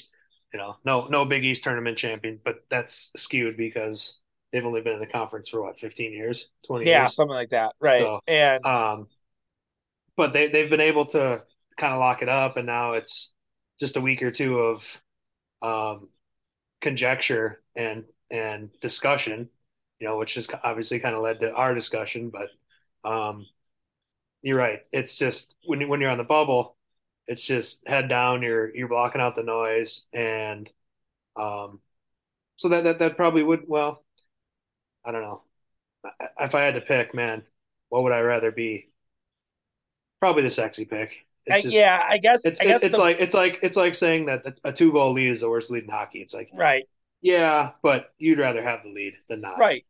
[0.54, 4.20] You know, no no Big East tournament champion, but that's skewed because
[4.52, 6.50] they've only been in the conference for what 15 years?
[6.68, 7.16] 20 yeah years?
[7.16, 7.74] something like that.
[7.80, 8.02] Right.
[8.02, 9.08] So, and um
[10.18, 11.44] but they, they've been able to
[11.80, 13.34] kind of lock it up and now it's
[13.80, 15.02] just a week or two of
[15.62, 16.10] um
[16.82, 19.50] conjecture and and discussion
[20.00, 23.46] you know which has obviously kind of led to our discussion but um
[24.44, 24.80] you're right.
[24.92, 26.76] It's just when, when you're on the bubble
[27.28, 30.70] it's just head down you're you're blocking out the noise and
[31.40, 31.80] um
[32.58, 34.04] so that that, that probably would well
[35.06, 35.42] I don't know.
[36.40, 37.44] If I had to pick, man,
[37.90, 38.90] what would I rather be?
[40.20, 41.26] Probably the sexy pick.
[41.50, 43.02] Just, yeah, I guess it's I guess it's the...
[43.02, 45.84] like it's like it's like saying that a two goal lead is the worst lead
[45.84, 46.20] in hockey.
[46.20, 46.88] It's like right,
[47.22, 49.58] yeah, but you'd rather have the lead than not.
[49.58, 49.84] Right,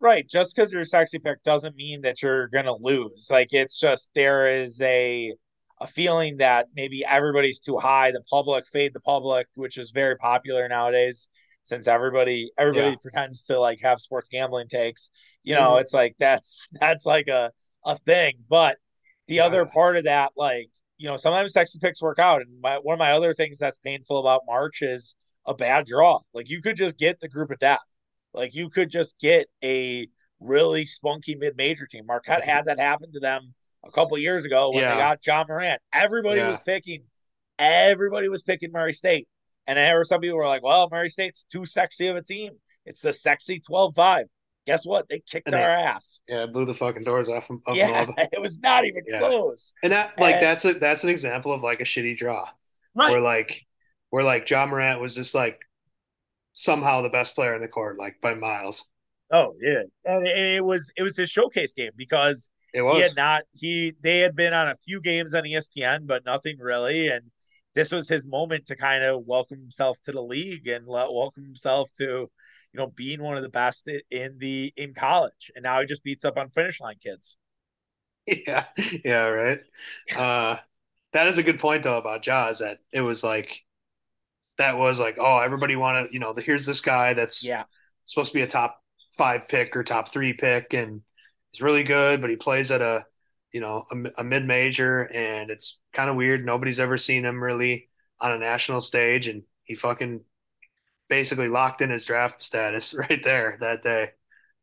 [0.00, 0.26] right.
[0.26, 3.28] Just because you're a sexy pick doesn't mean that you're gonna lose.
[3.30, 5.34] Like it's just there is a
[5.80, 8.10] a feeling that maybe everybody's too high.
[8.10, 11.28] The public fade the public, which is very popular nowadays
[11.64, 12.96] since everybody everybody yeah.
[13.00, 15.10] pretends to like have sports gambling takes
[15.42, 15.80] you know mm-hmm.
[15.80, 17.50] it's like that's that's like a
[17.84, 18.76] a thing but
[19.26, 19.44] the yeah.
[19.44, 22.94] other part of that like you know sometimes sexy picks work out and my, one
[22.94, 25.14] of my other things that's painful about march is
[25.46, 27.80] a bad draw like you could just get the group of death
[28.32, 30.06] like you could just get a
[30.40, 32.50] really spunky mid-major team marquette mm-hmm.
[32.50, 33.54] had that happen to them
[33.84, 34.94] a couple years ago when yeah.
[34.94, 37.02] they got ja morant everybody was picking
[37.58, 39.28] everybody was picking murray state
[39.66, 42.52] and there were some people were like, well, Murray State's too sexy of a team.
[42.86, 44.26] It's the sexy 12 5.
[44.66, 45.08] Guess what?
[45.08, 46.22] They kicked and our they, ass.
[46.26, 47.60] Yeah, blew the fucking doors off them.
[47.72, 49.18] Yeah, it was not even yeah.
[49.18, 49.74] close.
[49.82, 52.48] And that, like, and, that's a that's an example of like a shitty draw,
[52.94, 53.10] right?
[53.10, 53.66] Where like,
[54.08, 55.60] where like Ja Morant was just like
[56.54, 58.88] somehow the best player in the court, like by miles.
[59.30, 62.96] Oh yeah, and it was it was his showcase game because it was.
[62.96, 66.56] he had not he they had been on a few games on ESPN, but nothing
[66.58, 67.30] really, and
[67.74, 71.44] this was his moment to kind of welcome himself to the league and let, welcome
[71.44, 72.30] himself to you
[72.72, 75.50] know being one of the best in the in college.
[75.54, 77.38] And now he just beats up on finish line kids.
[78.26, 78.64] Yeah
[79.04, 79.60] yeah right?
[80.16, 80.56] Uh
[81.12, 83.60] that is a good point though about jaws that it was like
[84.58, 87.64] that was like oh everybody wanted you know the, here's this guy that's yeah.
[88.04, 88.80] supposed to be a top
[89.12, 91.02] five pick or top three pick and
[91.50, 93.04] he's really good but he plays at a
[93.54, 96.44] you know a, a mid major, and it's kind of weird.
[96.44, 97.88] Nobody's ever seen him really
[98.20, 100.20] on a national stage, and he fucking
[101.08, 104.10] basically locked in his draft status right there that day,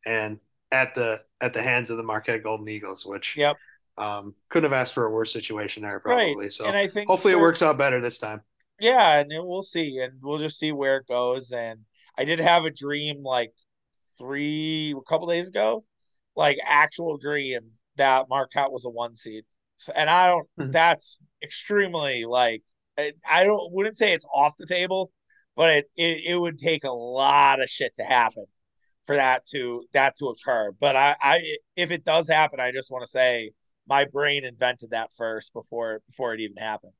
[0.04, 0.38] and
[0.70, 3.56] at the at the hands of the Marquette Golden Eagles, which yep.
[3.98, 6.34] Um, couldn't have asked for a worse situation there, probably.
[6.34, 6.52] Right.
[6.52, 8.40] So, and I think hopefully it works out better this time.
[8.80, 11.52] Yeah, and we'll see, and we'll just see where it goes.
[11.52, 11.80] And
[12.16, 13.52] I did have a dream like
[14.18, 15.84] three, a couple days ago,
[16.34, 19.44] like actual dream that Marquette was a one seed.
[19.76, 20.48] So, and I don't.
[20.58, 20.70] Mm-hmm.
[20.72, 22.62] That's extremely like
[22.98, 25.10] I don't wouldn't say it's off the table,
[25.56, 28.44] but it, it it would take a lot of shit to happen
[29.06, 30.72] for that to that to occur.
[30.78, 33.50] But I I if it does happen, I just want to say
[33.88, 36.92] my brain invented that first before before it even happened.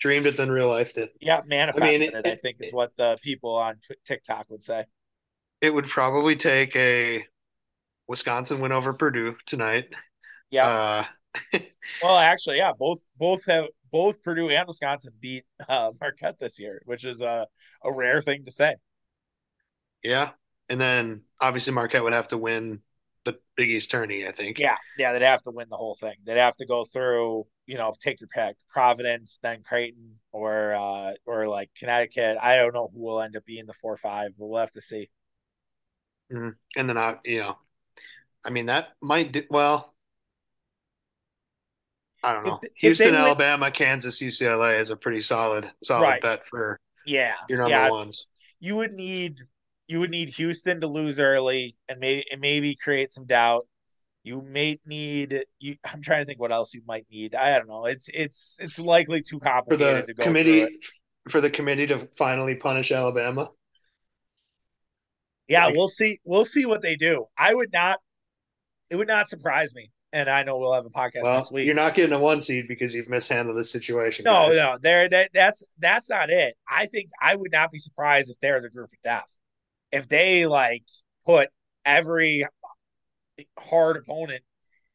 [0.00, 1.10] Dreamed it, then real life did.
[1.20, 4.62] Yeah, manifested I mean, it, it, I think is what the people on TikTok would
[4.62, 4.86] say.
[5.60, 7.26] It would probably take a
[8.08, 9.90] Wisconsin win over Purdue tonight.
[10.50, 10.68] Yeah.
[10.68, 11.04] Uh,
[12.02, 16.82] well, actually, yeah, both both have both Purdue and Wisconsin beat uh, Marquette this year,
[16.84, 17.46] which is a
[17.84, 18.76] a rare thing to say.
[20.02, 20.30] Yeah,
[20.68, 22.80] and then obviously Marquette would have to win
[23.24, 24.26] the Big East tourney.
[24.26, 24.58] I think.
[24.58, 26.14] Yeah, yeah, they'd have to win the whole thing.
[26.24, 31.12] They'd have to go through, you know, take your pick, Providence, then Creighton, or uh,
[31.26, 32.38] or like Connecticut.
[32.40, 34.80] I don't know who will end up being the four five, but we'll have to
[34.80, 35.10] see.
[36.32, 36.50] Mm-hmm.
[36.76, 37.56] And then I, you know,
[38.44, 39.94] I mean that might do, well.
[42.22, 42.60] I don't know.
[42.62, 43.72] If, Houston, if Alabama, win...
[43.72, 46.22] Kansas, UCLA is a pretty solid, solid right.
[46.22, 48.26] bet for yeah your number yeah, ones.
[48.58, 49.40] you would need
[49.88, 53.66] you would need Houston to lose early and maybe and maybe create some doubt.
[54.22, 55.76] You may need you.
[55.84, 57.34] I'm trying to think what else you might need.
[57.34, 57.86] I don't know.
[57.86, 60.66] It's it's it's likely too complicated to go committee
[61.28, 63.48] for the committee to finally punish Alabama.
[65.48, 66.20] Yeah, like, we'll see.
[66.24, 67.26] We'll see what they do.
[67.36, 67.98] I would not.
[68.90, 71.66] It would not surprise me and I know we'll have a podcast well, next week.
[71.66, 74.24] You're not getting a one seed because you've mishandled this situation.
[74.24, 74.56] No, guys.
[74.56, 76.54] no, there that, that's that's not it.
[76.68, 79.32] I think I would not be surprised if they're the group of death.
[79.92, 80.84] If they like
[81.24, 81.48] put
[81.84, 82.46] every
[83.58, 84.42] hard opponent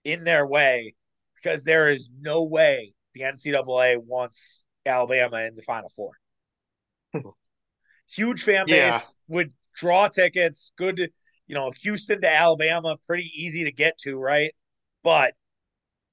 [0.04, 0.96] in their way,
[1.42, 6.12] because there is no way the NCAA wants Alabama in the Final Four.
[8.12, 9.00] Huge fan base yeah.
[9.28, 10.72] would draw tickets.
[10.78, 11.12] Good,
[11.48, 14.54] you know, Houston to Alabama, pretty easy to get to, right?
[15.06, 15.36] But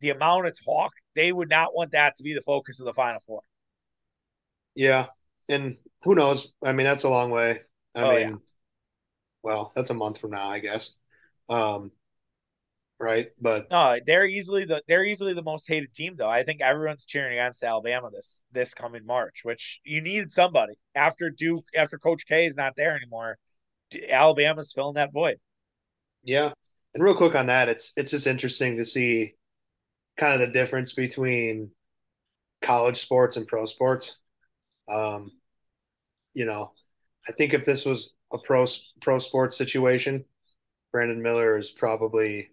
[0.00, 2.92] the amount of talk, they would not want that to be the focus of the
[2.92, 3.40] Final Four.
[4.74, 5.06] Yeah.
[5.48, 6.52] And who knows?
[6.62, 7.62] I mean, that's a long way.
[7.94, 8.36] I oh, mean, yeah.
[9.42, 10.92] well, that's a month from now, I guess.
[11.48, 11.90] Um,
[13.00, 13.30] right?
[13.40, 16.28] But no, they're easily the they're easily the most hated team, though.
[16.28, 21.30] I think everyone's cheering against Alabama this this coming March, which you needed somebody after
[21.30, 23.38] Duke after Coach K is not there anymore.
[24.10, 25.38] Alabama's filling that void.
[26.22, 26.52] Yeah,
[26.94, 29.34] and real quick on that, it's it's just interesting to see
[30.18, 31.70] kind of the difference between
[32.62, 34.18] college sports and pro sports.
[34.90, 35.32] Um,
[36.34, 36.72] you know,
[37.28, 38.66] I think if this was a pro
[39.00, 40.24] pro sports situation,
[40.92, 42.50] Brandon Miller is probably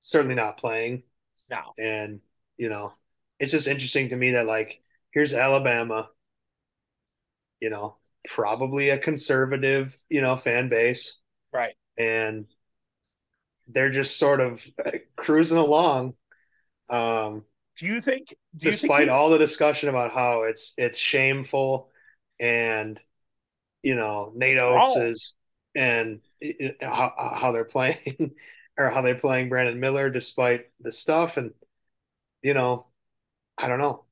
[0.00, 1.04] certainly not playing.
[1.48, 1.72] now.
[1.78, 2.20] And,
[2.56, 2.92] you know,
[3.38, 4.82] it's just interesting to me that like
[5.12, 6.08] here's Alabama,
[7.60, 7.96] you know,
[8.28, 11.20] probably a conservative, you know, fan base.
[11.52, 11.74] Right.
[11.98, 12.46] And
[13.72, 14.66] they're just sort of
[15.16, 16.14] cruising along.
[16.88, 17.44] Um,
[17.76, 19.08] do you think, do despite you think he...
[19.10, 21.90] all the discussion about how it's it's shameful
[22.38, 23.00] and
[23.82, 25.36] you know Nate Oats is
[25.74, 26.20] and
[26.80, 28.34] how, how they're playing
[28.78, 31.52] or how they're playing Brandon Miller despite the stuff and
[32.42, 32.86] you know
[33.56, 34.04] I don't know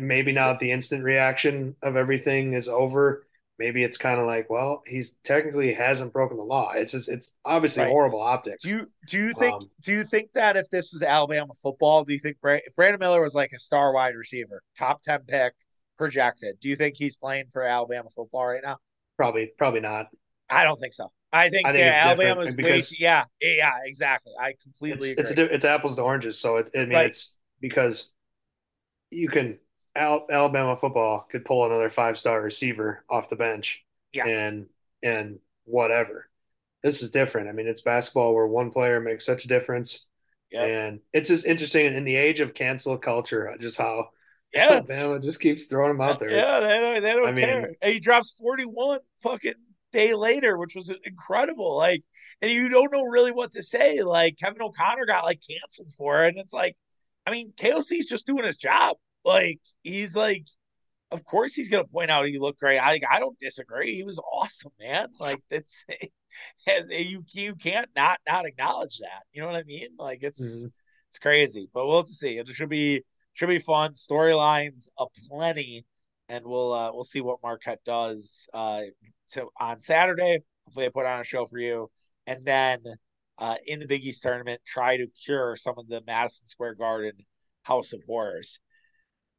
[0.00, 3.26] maybe now the instant reaction of everything is over
[3.62, 6.72] maybe it's kind of like, well, he's technically hasn't broken the law.
[6.74, 7.90] It's just it's obviously right.
[7.90, 8.64] horrible optics.
[8.64, 12.02] Do you do you think um, do you think that if this was Alabama football,
[12.02, 15.52] do you think if Brandon Miller was like a star wide receiver, top ten pick,
[15.96, 18.78] projected, do you think he's playing for Alabama football right now?
[19.16, 20.08] Probably, probably not.
[20.50, 21.12] I don't think so.
[21.32, 24.32] I think, I think yeah, Alabama's because way, yeah, yeah, exactly.
[24.38, 25.44] I completely it's, agree.
[25.44, 26.38] It's, it's apples to oranges.
[26.38, 27.06] So it, I mean, right.
[27.06, 28.12] it's because
[29.10, 29.58] you can
[29.94, 34.26] Alabama football could pull another five star receiver off the bench, yeah.
[34.26, 34.66] and
[35.02, 36.28] and whatever.
[36.82, 37.48] This is different.
[37.48, 40.06] I mean, it's basketball where one player makes such a difference,
[40.50, 40.68] yep.
[40.68, 44.08] and it's just interesting in the age of cancel culture, just how
[44.52, 44.68] yeah.
[44.70, 46.30] Alabama just keeps throwing them out there.
[46.30, 47.62] Yeah, they don't, they don't I care.
[47.62, 49.54] Mean, and he drops forty one fucking
[49.92, 51.76] day later, which was incredible.
[51.76, 52.02] Like,
[52.40, 54.02] and you don't know really what to say.
[54.02, 56.76] Like Kevin O'Connor got like canceled for it, and it's like,
[57.26, 58.96] I mean, KOC's just doing his job.
[59.24, 60.46] Like he's like,
[61.10, 62.78] of course he's gonna point out he looked great.
[62.78, 63.94] I I don't disagree.
[63.94, 65.08] He was awesome, man.
[65.20, 65.84] Like that's
[66.88, 69.22] you you can't not not acknowledge that.
[69.32, 69.90] You know what I mean?
[69.98, 70.68] Like it's mm-hmm.
[71.08, 71.68] it's crazy.
[71.72, 72.38] But we'll see.
[72.38, 73.02] It should be
[73.34, 73.92] should be fun.
[73.92, 75.84] Storylines aplenty,
[76.28, 78.82] and we'll uh, we'll see what Marquette does uh
[79.32, 80.40] to on Saturday.
[80.66, 81.90] Hopefully, they put on a show for you,
[82.26, 82.80] and then
[83.38, 87.12] uh, in the Big East tournament, try to cure some of the Madison Square Garden
[87.62, 88.60] House of Horrors.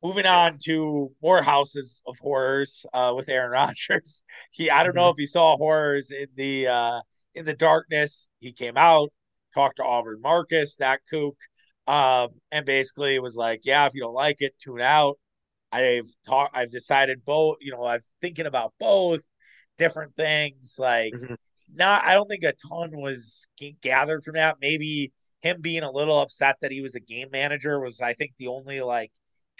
[0.03, 3.51] Moving on to more houses of horrors uh, with Aaron
[3.89, 4.23] Rodgers.
[4.51, 4.97] He I don't mm-hmm.
[4.97, 7.01] know if he saw horrors in the uh,
[7.35, 8.29] in the darkness.
[8.39, 9.09] He came out,
[9.53, 11.37] talked to Aubrey Marcus, that kook,
[11.87, 15.17] um, and basically was like, "Yeah, if you don't like it, tune out."
[15.71, 16.55] I've talked.
[16.55, 17.57] I've decided both.
[17.61, 19.21] You know, I'm thinking about both
[19.77, 20.75] different things.
[20.77, 21.33] Like, mm-hmm.
[21.73, 22.03] not.
[22.03, 23.47] I don't think a ton was
[23.81, 24.57] gathered from that.
[24.61, 28.33] Maybe him being a little upset that he was a game manager was, I think,
[28.37, 29.11] the only like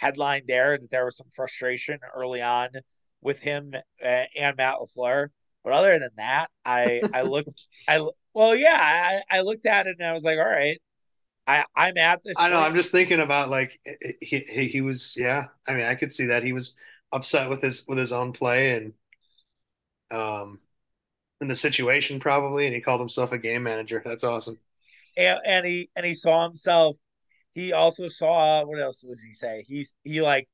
[0.04, 2.68] headline there that there was some frustration early on
[3.22, 3.72] with him
[4.04, 5.28] uh, and Matt LaFleur.
[5.64, 7.50] But other than that, I I looked
[7.88, 10.78] I well yeah I, I looked at it and I was like all right
[11.46, 12.36] I I'm at this.
[12.38, 12.58] I know.
[12.58, 13.78] I'm just thinking about like
[14.20, 16.74] he, he he was yeah I mean I could see that he was
[17.12, 18.92] upset with his with his own play and
[20.10, 20.58] um
[21.40, 24.02] in the situation probably and he called himself a game manager.
[24.04, 24.58] That's awesome.
[25.16, 26.96] And, and he and he saw himself
[27.54, 29.64] he also saw uh, what else was he say?
[29.66, 30.48] He's he like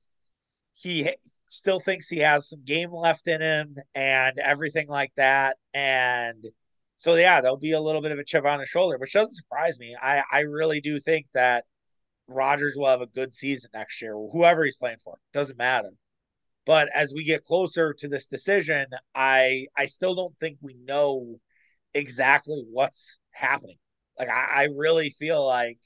[0.75, 1.11] he
[1.49, 5.57] still thinks he has some game left in him and everything like that.
[5.75, 6.47] And
[6.99, 9.35] so yeah, there'll be a little bit of a chip on his shoulder, which doesn't
[9.35, 9.97] surprise me.
[10.01, 11.65] I I really do think that
[12.29, 15.17] Rodgers will have a good season next year, whoever he's playing for.
[15.33, 15.91] Doesn't matter.
[16.67, 21.41] But as we get closer to this decision, I I still don't think we know
[21.95, 23.79] exactly what's happening.
[24.19, 25.79] Like I, I really feel like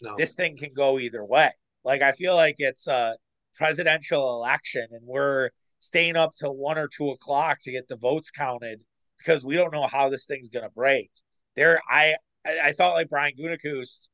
[0.00, 0.14] no.
[0.16, 1.50] this thing can go either way.
[1.84, 3.16] Like I feel like it's a
[3.54, 8.30] presidential election and we're staying up till one or two o'clock to get the votes
[8.30, 8.80] counted
[9.18, 11.10] because we don't know how this thing's gonna break.
[11.56, 14.08] There I I, thought like Brian Gutekunst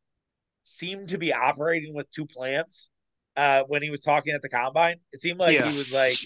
[0.64, 2.90] seemed to be operating with two plans
[3.36, 4.96] uh, when he was talking at the combine.
[5.12, 5.68] It seemed like yeah.
[5.68, 6.16] he was like,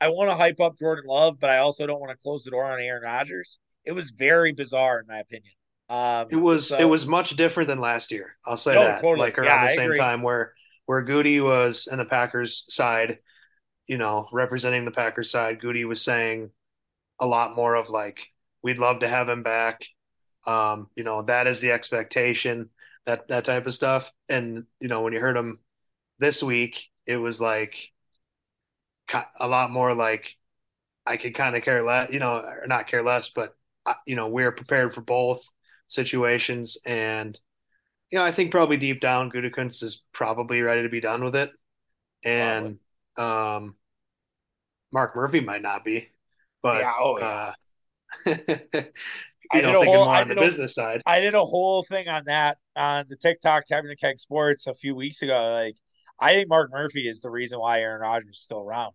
[0.00, 2.52] I want to hype up Jordan Love, but I also don't want to close the
[2.52, 3.58] door on Aaron Rodgers.
[3.84, 5.52] It was very bizarre in my opinion.
[5.88, 8.36] Um, it was so, it was much different than last year.
[8.44, 9.00] I'll say no, that.
[9.00, 9.20] Totally.
[9.20, 9.98] Like around yeah, the I same agree.
[9.98, 10.52] time where
[10.86, 13.18] where Goody was in the Packers side,
[13.86, 16.50] you know, representing the Packers side, Goody was saying
[17.18, 18.20] a lot more of like,
[18.62, 19.84] we'd love to have him back.
[20.46, 22.70] Um, you know, that is the expectation,
[23.06, 24.12] that that type of stuff.
[24.28, 25.58] And you know, when you heard him
[26.18, 27.92] this week, it was like
[29.40, 30.36] a lot more like
[31.06, 33.54] I could kind of care less, you know, or not care less, but
[33.86, 35.50] uh, you know, we're prepared for both
[35.88, 36.78] situations.
[36.86, 37.38] And,
[38.10, 41.34] you know, I think probably deep down, Gutekunst is probably ready to be done with
[41.34, 41.50] it.
[42.24, 42.78] And
[43.16, 43.74] um,
[44.92, 46.08] Mark Murphy might not be,
[46.62, 47.52] but yeah, oh, yeah.
[48.26, 48.34] Uh,
[49.62, 51.02] know, thinking whole, more on the a, business side.
[51.06, 54.74] I did a whole thing on that on the TikTok Tapping the Keg Sports a
[54.74, 55.52] few weeks ago.
[55.52, 55.76] Like,
[56.20, 58.94] I think Mark Murphy is the reason why Aaron Rodgers is still around.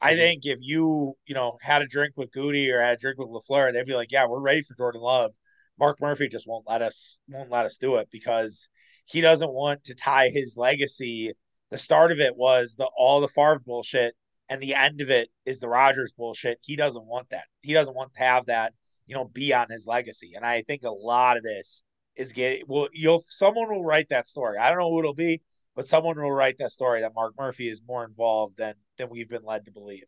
[0.00, 0.18] I mm-hmm.
[0.18, 3.28] think if you, you know, had a drink with Goody or had a drink with
[3.28, 5.32] LaFleur, they'd be like, "Yeah, we're ready for Jordan Love."
[5.78, 8.68] Mark Murphy just won't let us won't let us do it because
[9.06, 11.32] he doesn't want to tie his legacy.
[11.70, 14.14] The start of it was the all the Favre bullshit,
[14.48, 16.58] and the end of it is the Rodgers bullshit.
[16.62, 17.44] He doesn't want that.
[17.62, 18.74] He doesn't want to have that,
[19.06, 20.32] you know, be on his legacy.
[20.36, 21.84] And I think a lot of this
[22.16, 24.58] is getting well, you'll someone will write that story.
[24.58, 25.40] I don't know who it'll be,
[25.74, 29.28] but someone will write that story that Mark Murphy is more involved than than we've
[29.28, 30.04] been led to believe.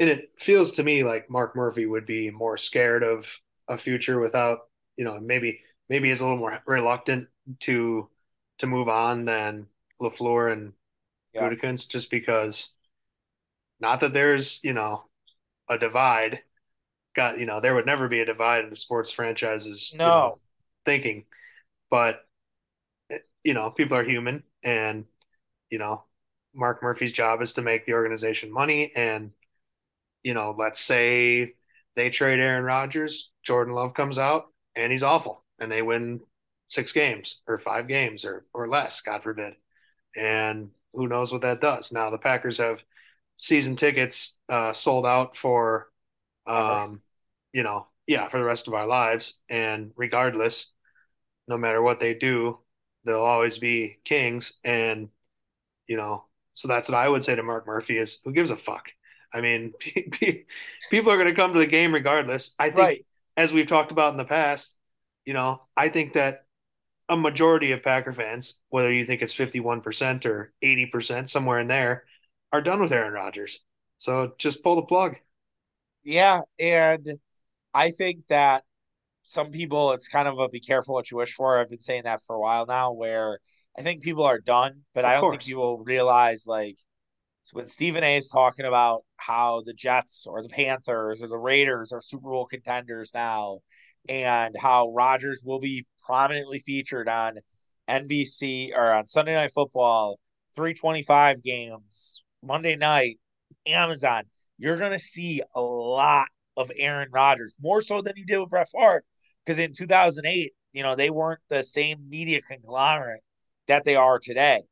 [0.00, 4.20] And it feels to me like Mark Murphy would be more scared of a future
[4.20, 4.60] without
[4.96, 7.28] you know maybe maybe is a little more reluctant
[7.60, 8.08] to
[8.58, 9.66] to move on than
[10.00, 10.72] LaFleur and
[11.32, 11.48] yeah.
[11.48, 12.74] Gutekunst just because
[13.80, 15.04] not that there's you know
[15.68, 16.42] a divide
[17.14, 20.10] got you know there would never be a divide in the sports franchises no you
[20.10, 20.38] know,
[20.84, 21.24] thinking
[21.90, 22.20] but
[23.10, 25.04] eh, you know people are human and
[25.70, 26.04] you know
[26.54, 29.32] Mark Murphy's job is to make the organization money and
[30.22, 31.54] you know let's say
[31.96, 36.20] they trade Aaron Rodgers, Jordan Love comes out and he's awful, and they win
[36.68, 39.54] six games or five games or or less, God forbid.
[40.16, 41.92] And who knows what that does?
[41.92, 42.82] Now the Packers have
[43.36, 45.88] season tickets uh, sold out for,
[46.46, 47.00] um,
[47.52, 50.72] you know, yeah, for the rest of our lives, and regardless,
[51.48, 52.58] no matter what they do,
[53.04, 54.58] they'll always be kings.
[54.64, 55.08] And
[55.86, 56.24] you know,
[56.54, 58.88] so that's what I would say to Mark Murphy is who gives a fuck?
[59.32, 59.72] I mean,
[60.90, 62.54] people are going to come to the game regardless.
[62.58, 63.06] I think, right.
[63.36, 64.76] As we've talked about in the past,
[65.24, 66.44] you know, I think that
[67.08, 72.04] a majority of Packer fans, whether you think it's 51% or 80%, somewhere in there,
[72.52, 73.60] are done with Aaron Rodgers.
[73.98, 75.16] So just pull the plug.
[76.02, 76.42] Yeah.
[76.58, 77.18] And
[77.72, 78.64] I think that
[79.22, 81.58] some people, it's kind of a be careful what you wish for.
[81.58, 83.38] I've been saying that for a while now, where
[83.78, 85.32] I think people are done, but of I don't course.
[85.32, 86.76] think people realize like
[87.52, 91.92] when Stephen A is talking about how the Jets or the Panthers or the Raiders
[91.92, 93.58] are Super Bowl contenders now,
[94.08, 97.38] and how Rodgers will be prominently featured on
[97.88, 100.18] NBC or on Sunday Night Football,
[100.54, 103.18] 325 games, Monday night,
[103.66, 104.24] Amazon,
[104.58, 108.50] you're going to see a lot of Aaron Rodgers, more so than you did with
[108.50, 109.02] Brett Favre.
[109.44, 113.22] Because in 2008, you know, they weren't the same media conglomerate
[113.66, 114.62] that they are today.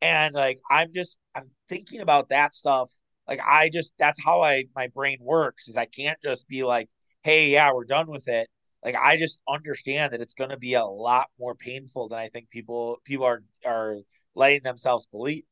[0.00, 2.90] And like, I'm just, I'm thinking about that stuff
[3.28, 6.88] like I just that's how I my brain works is I can't just be like,
[7.22, 8.48] hey, yeah, we're done with it.
[8.82, 12.28] Like I just understand that it's going to be a lot more painful than I
[12.28, 13.98] think people people are are
[14.34, 15.42] letting themselves believe,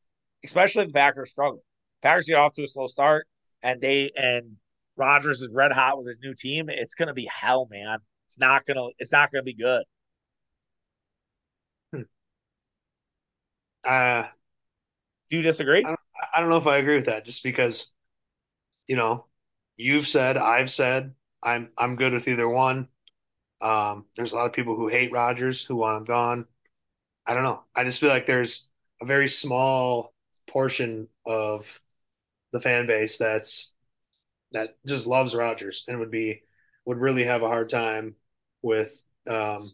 [0.44, 1.62] especially if the Packers struggle.
[2.02, 3.26] Packers get off to a slow start,
[3.62, 4.56] and they and
[4.96, 6.70] Rodgers is red hot with his new team.
[6.70, 7.98] It's going to be hell, man.
[8.26, 8.88] It's not gonna.
[8.98, 9.84] It's not gonna be good.
[11.92, 12.02] Hmm.
[13.84, 14.26] Uh,
[15.30, 15.84] do you disagree?
[15.84, 16.00] I don't,
[16.34, 17.88] I don't know if I agree with that just because,
[18.86, 19.26] you know,
[19.76, 22.88] you've said, I've said, I'm I'm good with either one.
[23.60, 26.46] Um, there's a lot of people who hate Rodgers who want him gone.
[27.26, 27.62] I don't know.
[27.74, 28.68] I just feel like there's
[29.02, 30.12] a very small
[30.46, 31.80] portion of
[32.52, 33.74] the fan base that's
[34.52, 36.42] that just loves Rodgers and would be
[36.84, 38.14] would really have a hard time
[38.62, 39.72] with um,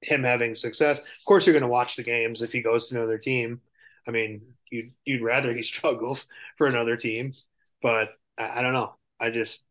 [0.00, 1.00] him having success.
[1.00, 3.60] Of course, you're going to watch the games if he goes to another team.
[4.08, 6.28] I mean, you'd you'd rather he struggles
[6.58, 7.34] for another team,
[7.82, 8.96] but I, I don't know.
[9.20, 9.66] I just,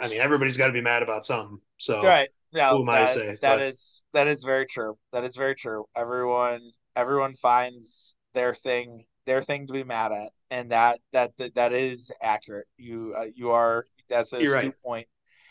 [0.00, 1.60] I mean, everybody's got to be mad about something.
[1.78, 2.28] So right.
[2.52, 3.38] Yeah, who am I that, to say?
[3.40, 4.96] that But is that is very true.
[5.12, 5.86] That is very true.
[5.96, 11.54] Everyone everyone finds their thing their thing to be mad at, and that that that,
[11.56, 12.66] that is accurate.
[12.76, 14.70] You uh, you are that's a right.
[14.84, 15.08] point.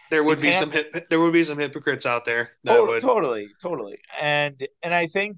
[0.10, 2.86] There The would be some hip, there would be some hypocrites out there that to-
[2.86, 3.02] would.
[3.02, 5.38] totally, totally, and and I think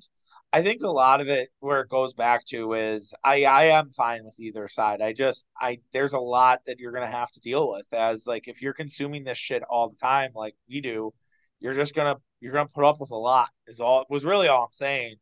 [0.56, 3.92] I think a lot of it where it goes back to is I I am
[3.92, 5.02] fine with either side.
[5.02, 8.48] I just I there's a lot that you're gonna have to deal with as like
[8.48, 11.14] if you're consuming this shit all the time like we do,
[11.60, 13.50] you're just gonna you're gonna put up with a lot.
[13.68, 15.16] Is all was really all I'm saying.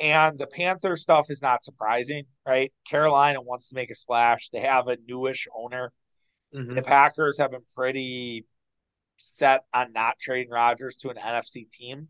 [0.00, 2.72] And the Panther stuff is not surprising, right?
[2.88, 4.48] Carolina wants to make a splash.
[4.48, 5.92] They have a newish owner.
[6.52, 6.86] The Mhm.
[6.86, 8.46] Packers have been pretty
[9.18, 12.08] set on not trading Rodgers to an NFC team.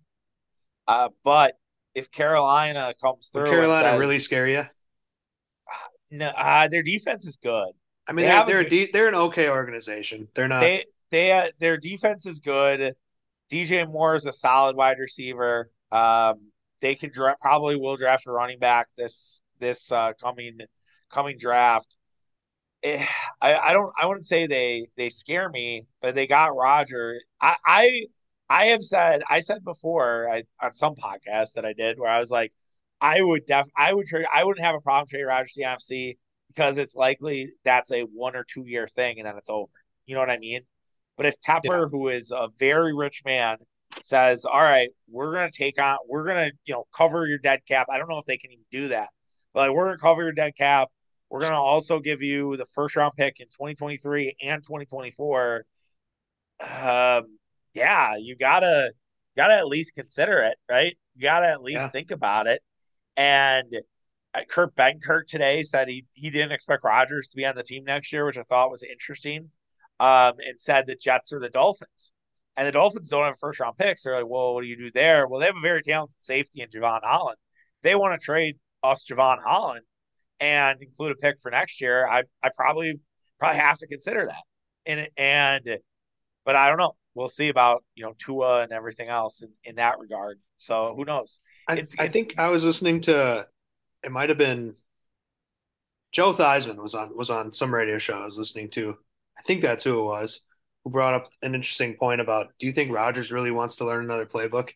[0.87, 1.59] Uh, but
[1.95, 4.63] if Carolina comes Would through, Carolina says, really scare you?
[6.11, 7.71] No, uh, their defense is good.
[8.07, 10.29] I mean, They they're they're de- they're an okay organization.
[10.35, 10.61] They're not.
[10.61, 12.95] They they uh, their defense is good.
[13.51, 15.71] DJ Moore is a solid wide receiver.
[15.91, 20.59] Um, they can draft probably will draft a running back this this uh, coming
[21.11, 21.97] coming draft.
[22.83, 23.05] Eh,
[23.41, 27.19] I, I don't I wouldn't say they they scare me, but they got Roger.
[27.41, 28.07] I I
[28.49, 32.19] I have said I said before I, on some podcast that I did where I
[32.19, 32.53] was like
[33.01, 35.63] I would def I would trade I wouldn't have a problem trading Roger to the
[35.65, 36.19] NFC
[36.49, 39.73] because it's likely that's a one or two year thing and then it's over.
[40.07, 40.63] You know what I mean?
[41.17, 41.87] But if Tepper, Yeah.
[41.91, 43.59] who is a very rich man,
[44.03, 47.87] says, "All right, we're gonna take on, we're gonna, you know, cover your dead cap."
[47.91, 49.09] I don't know if they can even do that,
[49.53, 50.89] but like, we're gonna cover your dead cap.
[51.31, 55.65] We're gonna also give you the first round pick in 2023 and 2024.
[56.61, 57.39] Um,
[57.75, 58.93] yeah, you gotta,
[59.37, 60.97] gotta at least consider it, right?
[61.15, 61.91] You gotta at least Yeah.
[61.93, 62.63] think about it.
[63.17, 63.75] And
[64.35, 67.85] uh, Kurt Benkert today said he he didn't expect Rodgers to be on the team
[67.85, 69.51] next year, which I thought was interesting.
[70.01, 72.13] Um, and said the Jets are the Dolphins,
[72.57, 74.03] and the Dolphins don't have first round picks.
[74.03, 75.29] They're like, well, what do you do there?
[75.29, 77.39] Well, they have a very talented safety in Jevon Holland.
[77.83, 79.85] They want to trade us Jevon Holland
[80.41, 82.09] and include a pick for next year.
[82.09, 82.99] I I probably
[83.39, 84.43] probably have to consider that.
[84.87, 85.79] And and
[86.45, 86.97] but I don't know.
[87.15, 90.39] We'll see about you know Tua and everything else in, in that regard.
[90.59, 91.41] So who knows?
[91.69, 93.47] I, It's- I it's- think I was listening to
[94.03, 94.75] it might have been
[96.13, 98.97] Joe Theismann was on was on some radio show I was listening to.
[99.39, 100.41] I think that's who it was
[100.85, 104.05] who brought up an interesting point about do you think Rodgers really wants to learn
[104.05, 104.71] another playbook?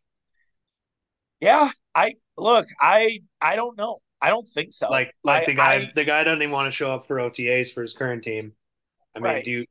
[1.41, 2.67] Yeah, I look.
[2.81, 4.01] I I don't know.
[4.21, 4.89] I don't think so.
[4.89, 7.17] Like like I- the guy I- the guy doesn't even want to show up for
[7.19, 8.53] OTAs for his current team.
[9.15, 9.45] I mean, Right.
[9.45, 9.67] do you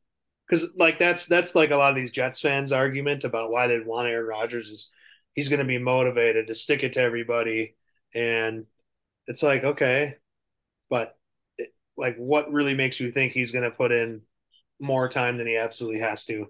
[0.48, 3.86] because like that's that's like a lot of these Jets fans argument about why they'd
[3.86, 4.90] want Aaron Rodgers is
[5.34, 7.76] he's going to be motivated to stick it to everybody
[8.14, 8.66] and
[9.28, 10.16] it's like okay
[10.90, 11.18] but
[11.58, 14.22] it, like what really makes you think he's going to put in
[14.80, 16.48] more time than he absolutely has to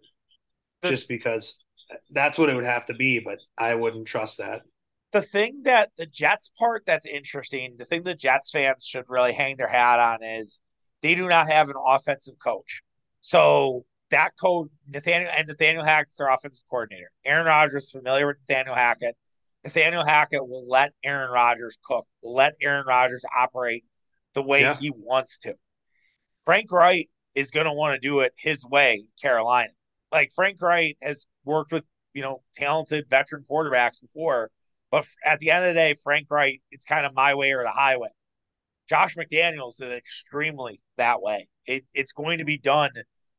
[0.84, 1.58] just because
[2.12, 4.62] that's what it would have to be but I wouldn't trust that
[5.12, 9.34] the thing that the Jets part that's interesting, the thing the Jets fans should really
[9.34, 10.62] hang their hat on is
[11.02, 12.82] they do not have an offensive coach.
[13.28, 17.12] So that code, Nathaniel and Nathaniel Hackett's their offensive coordinator.
[17.26, 19.18] Aaron Rodgers is familiar with Nathaniel Hackett.
[19.66, 23.84] Nathaniel Hackett will let Aaron Rodgers cook, will let Aaron Rodgers operate
[24.34, 24.78] the way Yeah.
[24.78, 25.56] he wants to.
[26.46, 29.74] Frank Reich is going to want to do it his way, Carolina.
[30.10, 34.52] Like Frank Reich has worked with, you know, talented veteran quarterbacks before,
[34.90, 37.64] but at the end of the day, Frank Reich, it's kind of my way or
[37.64, 38.08] the highway.
[38.88, 41.50] Josh McDaniels is extremely that way.
[41.66, 42.92] It, it's going to be done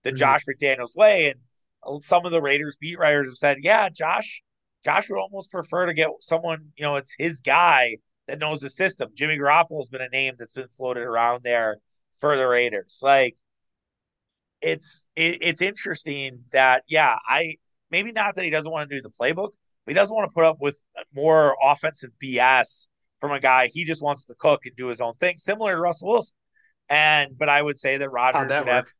[0.02, 0.16] the Mhm.
[0.16, 1.30] Josh McDaniels way.
[1.30, 4.42] And some of the Raiders beat writers have said, yeah, Josh,
[4.84, 7.96] Josh would almost prefer to get someone, you know, it's his guy
[8.26, 9.10] that knows the system.
[9.14, 11.78] Jimmy Garoppolo has been a name that's been floated around there
[12.18, 13.00] for the Raiders.
[13.02, 13.36] Like,
[14.60, 17.56] it's it, it's interesting that yeah, I
[17.90, 19.50] maybe not that he doesn't want to do the playbook,
[19.84, 20.80] but he doesn't want to put up with
[21.14, 22.88] more offensive BS
[23.20, 23.68] from a guy.
[23.72, 26.36] He just wants to cook and do his own thing, similar to Russell Wilson.
[26.88, 28.92] And but I would say that Rodgers would have work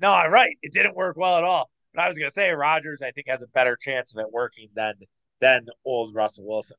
[0.00, 0.56] no, I'm right.
[0.62, 1.70] It didn't work well at all.
[1.94, 4.68] But I was gonna say Rodgers, I think, has a better chance of it working
[4.74, 4.94] than
[5.40, 6.76] than old Russell Wilson.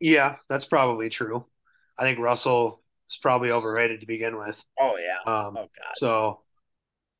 [0.00, 1.44] yeah that's probably true
[1.98, 5.18] I think Russell is probably overrated to begin with Oh yeah.
[5.30, 5.94] um Oh god.
[5.96, 6.42] so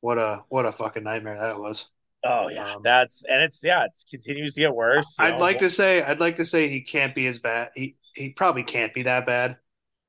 [0.01, 1.89] what a what a fucking nightmare that was
[2.23, 2.73] Oh yeah.
[2.75, 5.15] Um, That's and it's yeah, it continues to get worse.
[5.19, 5.39] I'd know.
[5.39, 7.71] like to say I'd like to say he can't be as bad.
[7.75, 9.57] He he probably can't be that bad,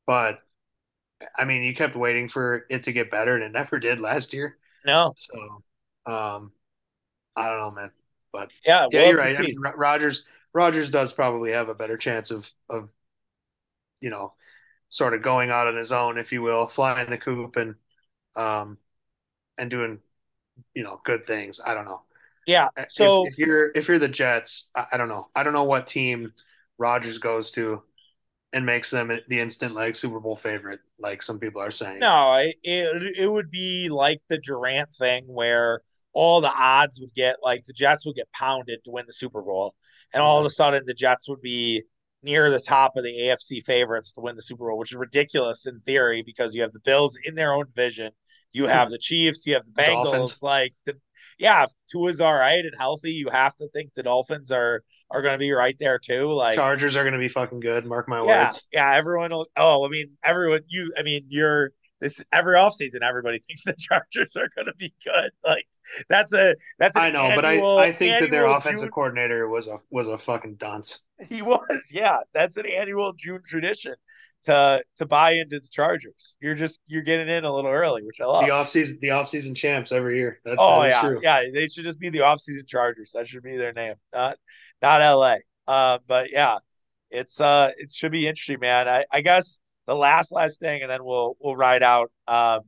[0.06, 0.40] but
[1.36, 4.32] I mean, you kept waiting for it to get better, and it never did last
[4.32, 4.56] year.
[4.84, 5.14] no.
[5.16, 5.38] So,
[6.06, 6.52] um,
[7.36, 7.90] I don't know, man.
[8.32, 9.36] But Yeah, yeah, we'll you're right.
[9.36, 12.90] I mean, Rodgers Rodgers does probably have a better chance of of
[14.00, 14.32] you know
[14.90, 17.76] sort of going out on his own, if you will, flying the coop and
[18.36, 18.78] um
[19.58, 20.00] and doing
[20.74, 21.60] you know good things.
[21.64, 22.02] I don't know.
[22.46, 22.68] Yeah.
[22.88, 25.28] So if you're if you're the Jets, I, I don't know.
[25.34, 26.32] I don't know what team
[26.78, 27.82] Rodgers goes to
[28.52, 32.00] and makes them the instant like Super Bowl favorite, like some people are saying.
[32.00, 32.56] no, it,
[33.16, 35.82] it would be like the Durant thing where
[36.12, 39.42] all the odds would get like the Jets would get pounded to win the Super
[39.42, 39.74] Bowl,
[40.12, 40.52] and all of a mm-hmm.
[40.52, 41.82] sudden the Jets would be
[42.22, 45.66] near the top of the AFC favorites to win the Super Bowl, which is ridiculous
[45.66, 48.10] in theory because you have the Bills in their own division,
[48.52, 48.92] you have mm-hmm.
[48.92, 50.32] the Chiefs, you have the Dolphins.
[50.32, 50.42] Bengals.
[50.42, 50.96] Like the
[51.40, 55.22] yeah, if Tua's all right and healthy, you have to think the Dolphins are are
[55.22, 56.28] going to be right there too.
[56.30, 57.84] Like Chargers are going to be fucking good.
[57.86, 58.62] Mark my Yeah, words.
[58.72, 58.94] yeah.
[58.94, 59.48] Everyone will.
[59.56, 60.60] Oh, I mean, everyone.
[60.68, 60.92] You.
[60.98, 65.30] I mean, you're this every offseason, Everybody thinks the Chargers are going to be good.
[65.44, 65.66] Like
[66.08, 68.90] that's a that's an I know, but I I think that their offensive June.
[68.90, 71.00] coordinator was a was a fucking dunce.
[71.28, 71.88] He was.
[71.92, 73.94] Yeah, that's an annual June tradition
[74.44, 76.36] to to buy into the Chargers.
[76.40, 78.44] You're just you're getting in a little early, which I love.
[78.44, 80.40] The offseason the offseason champs every year.
[80.44, 81.20] That Oh that yeah, true.
[81.22, 81.42] yeah.
[81.52, 83.12] They should just be the offseason Chargers.
[83.14, 84.36] That should be their name, not
[84.82, 85.36] not LA.
[85.66, 86.58] Uh, but yeah,
[87.10, 88.88] it's uh it should be interesting, man.
[88.88, 92.10] I, I guess the last last thing, and then we'll we'll ride out.
[92.26, 92.60] Um,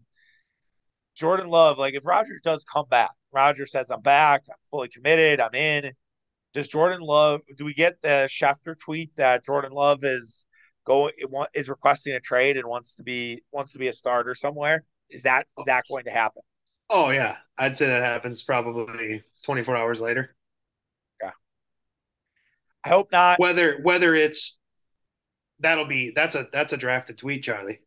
[1.15, 5.41] Jordan Love, like if Rodgers does come back, Rodgers says I'm back, I'm fully committed,
[5.41, 5.93] I'm in.
[6.55, 7.41] Does Jordan Love?
[7.57, 10.47] Do we get the Schefter tweet that Jordan Love is
[10.85, 11.13] going
[11.55, 14.85] is requesting a trade and wants to be wants to be a starter somewhere?
[15.11, 16.43] Is that is that going to happen?
[16.91, 20.35] Oh yeah, I'd say that happens probably 24 hours later.
[21.23, 21.31] Yeah,
[22.85, 23.41] I hope not.
[23.41, 24.59] Whether whether it's
[25.61, 27.81] that'll be that's a that's a drafted tweet, Charlie.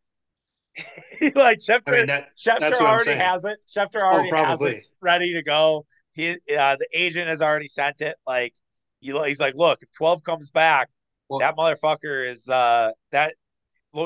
[1.34, 3.58] like I Schefter, mean that Schefter already has it.
[3.68, 5.86] Schefter Oh, already has it ready to go.
[6.12, 8.16] He, uh, the agent has already sent it.
[8.26, 8.54] Like,
[9.00, 10.88] he, he's like, look, if twelve comes back,
[11.28, 13.34] Well, that motherfucker is uh that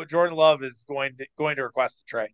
[0.08, 2.30] Jordan Love is going to going to request a trade.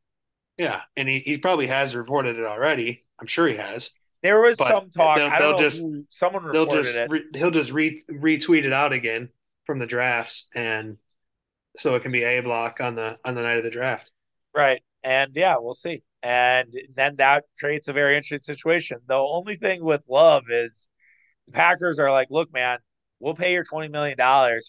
[0.58, 3.04] yeah, and he, he probably has reported it already.
[3.20, 3.90] I'm sure he has.
[4.22, 5.16] There was But some talk.
[5.18, 7.10] they'll- they'll just- who someone They'll just it.
[7.10, 9.28] re, he'll just re, retweet it out again
[9.64, 10.98] from the drafts, and
[11.76, 14.10] so it can be a block on the on the night of the draft.
[14.54, 14.82] Right.
[15.02, 16.02] And yeah, we'll see.
[16.22, 18.98] And then that creates a very interesting situation.
[19.06, 20.88] The only thing with Love is
[21.46, 22.78] the Packers are like, look, man,
[23.20, 24.16] we'll pay your $20 million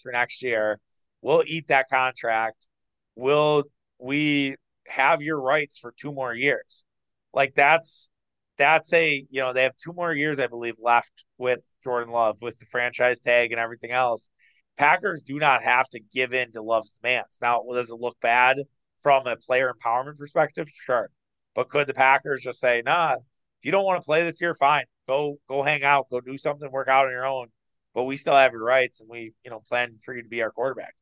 [0.02, 0.78] for next year.
[1.22, 2.68] We'll eat that contract.
[3.16, 3.64] We'll,
[3.98, 6.84] we have your rights for two more years.
[7.32, 8.08] Like that's,
[8.56, 12.38] that's a, you know, they have two more years, I believe, left with Jordan Love
[12.40, 14.30] with the franchise tag and everything else.
[14.76, 17.38] Packers do not have to give in to Love's demands.
[17.42, 18.58] Now, does it look bad
[19.02, 20.68] from a player empowerment perspective?
[20.72, 21.10] Sure.
[21.54, 24.54] But could the Packers just say, nah, if you don't want to play this year,
[24.54, 24.84] fine.
[25.08, 27.48] Go go hang out, go do something, work out on your own.
[27.94, 30.42] But we still have your rights and we, you know, plan for you to be
[30.42, 30.94] our quarterback.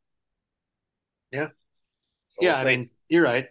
[1.32, 1.48] Yeah.
[2.28, 2.64] So we'll yeah, I see.
[2.64, 3.48] mean, you're right.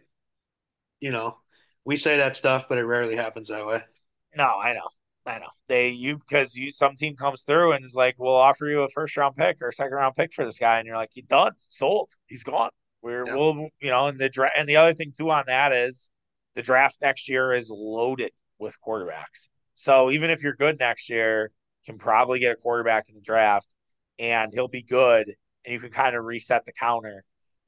[1.00, 1.38] You know,
[1.86, 3.82] we say that stuff, but it rarely happens that way.
[4.36, 4.88] No, I know.
[5.26, 5.50] I know.
[5.68, 8.90] They you because you some team comes through and is like, we'll offer you a
[8.90, 11.26] first round pick or a second round pick for this guy, and you're like, he's
[11.26, 12.70] done, sold, he's gone.
[13.02, 13.36] We're Yeah.
[13.36, 16.12] we'll you know, and the draft and the other thing too on that is
[16.54, 19.50] the draft next year is loaded with quarterbacks.
[19.74, 21.52] So even if you're good next year,
[21.86, 23.74] can probably get a quarterback in the draft
[24.20, 25.34] and he'll be good
[25.66, 27.24] and you can kind of reset the counter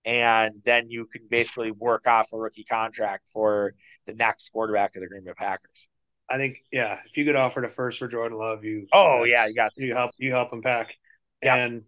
[0.06, 3.74] and then you can basically work off a rookie contract for
[4.06, 5.90] the next quarterback of the Green Bay Packers.
[6.30, 9.48] I think, yeah, if you could offer a first for Jordan Love, you Oh, yeah,
[9.48, 9.86] you got to.
[9.86, 10.96] you help you help him pack,
[11.44, 11.56] Yeah.
[11.56, 11.84] and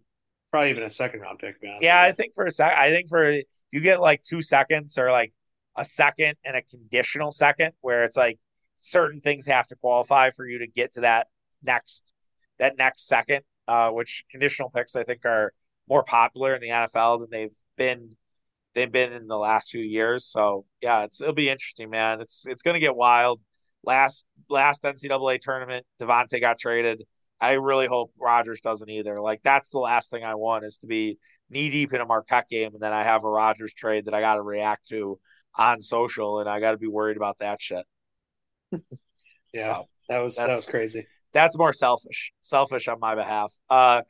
[0.50, 1.56] probably even a second round pick.
[1.62, 3.30] honest Yeah, I think for a sec, I think for
[3.70, 5.32] you get like two seconds or like
[5.76, 8.38] a second and a conditional second, where it's like
[8.78, 11.28] certain things have to qualify for you to get to that
[11.62, 12.12] next
[12.60, 13.42] that next second.
[13.68, 15.52] Uh, which conditional picks I think are
[15.88, 18.16] more popular in the NFL than they've been
[18.74, 20.24] they've been in the last few years.
[20.24, 22.20] So yeah, it's it'll be interesting, man.
[22.20, 23.40] It's it's gonna get wild.
[23.84, 27.04] Last last NCAA tournament, Davante got traded.
[27.40, 29.20] I really hope Rodgers doesn't either.
[29.20, 32.48] Like that's the last thing I want is to be knee deep in a Marquette
[32.48, 35.18] game and then I have a Rodgers trade that I got to react to
[35.56, 37.84] on social and I got to be worried about that shit.
[39.52, 41.06] Yeah, So that was that was crazy.
[41.32, 43.52] That's more selfish, selfish on my behalf.
[43.68, 44.02] Uh,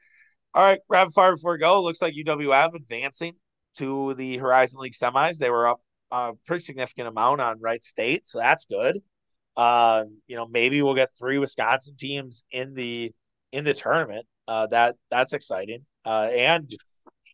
[0.54, 1.82] all right, rapid fire before we go.
[1.82, 3.34] Looks like UWM advancing
[3.76, 5.38] to the Horizon League semis.
[5.38, 9.00] They were up a pretty significant amount on Wright State, so that's good.
[9.56, 13.12] Um, you know, maybe we'll get three Wisconsin teams in the
[13.52, 14.26] in the tournament.
[14.48, 15.84] Uh, that that's exciting.
[16.04, 16.70] Uh, and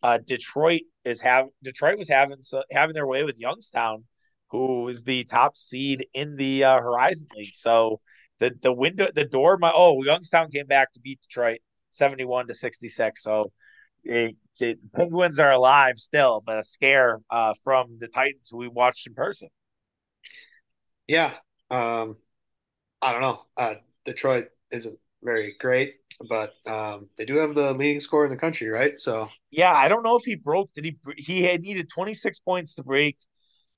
[0.03, 4.03] uh, Detroit is have Detroit was having so, having their way with Youngstown,
[4.51, 7.55] who is the top seed in the uh, Horizon League.
[7.55, 8.01] So
[8.39, 11.59] the the window the door my oh Youngstown came back to beat Detroit
[11.91, 13.21] 71 to 66.
[13.23, 13.51] So
[14.07, 19.07] eh, the Penguins are alive still, but a scare uh, from the Titans we watched
[19.07, 19.49] in person.
[21.07, 21.33] Yeah.
[21.69, 22.17] Um,
[23.01, 23.41] I don't know.
[23.55, 23.75] Uh,
[24.05, 25.95] Detroit isn't very great,
[26.29, 28.99] but um, they do have the leading score in the country, right?
[28.99, 30.73] So Yeah, I don't know if he broke.
[30.73, 30.97] Did he?
[31.17, 33.17] He had needed 26 points to break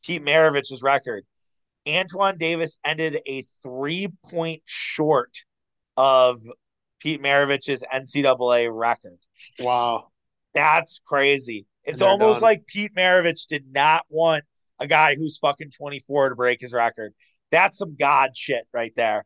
[0.03, 1.26] Pete Maravich's record.
[1.97, 5.43] Antoine Davis ended a three point short
[5.97, 6.41] of
[6.99, 9.17] Pete Maravich's NCAA record.
[9.59, 10.07] wow,
[10.53, 11.65] That's crazy.
[11.83, 12.49] It's almost done.
[12.49, 14.43] like Pete Maravich did not want
[14.79, 17.13] a guy who's fucking 24 to break his record.
[17.51, 19.25] That's some god shit right there.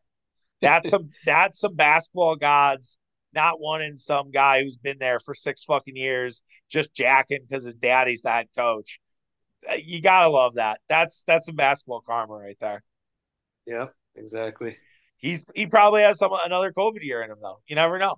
[0.60, 2.98] That's some that's some basketball gods
[3.34, 7.76] not wanting some guy who's been there for six fucking years just jacking because his
[7.76, 9.00] daddy's the head coach.
[9.70, 10.80] Uh, You gotta love that.
[10.88, 12.82] That's that's some basketball karma right there.
[13.66, 13.86] yeah,
[14.16, 14.76] exactly.
[15.16, 17.60] He's he probably has some another COVID year in him though.
[17.66, 18.16] You never know.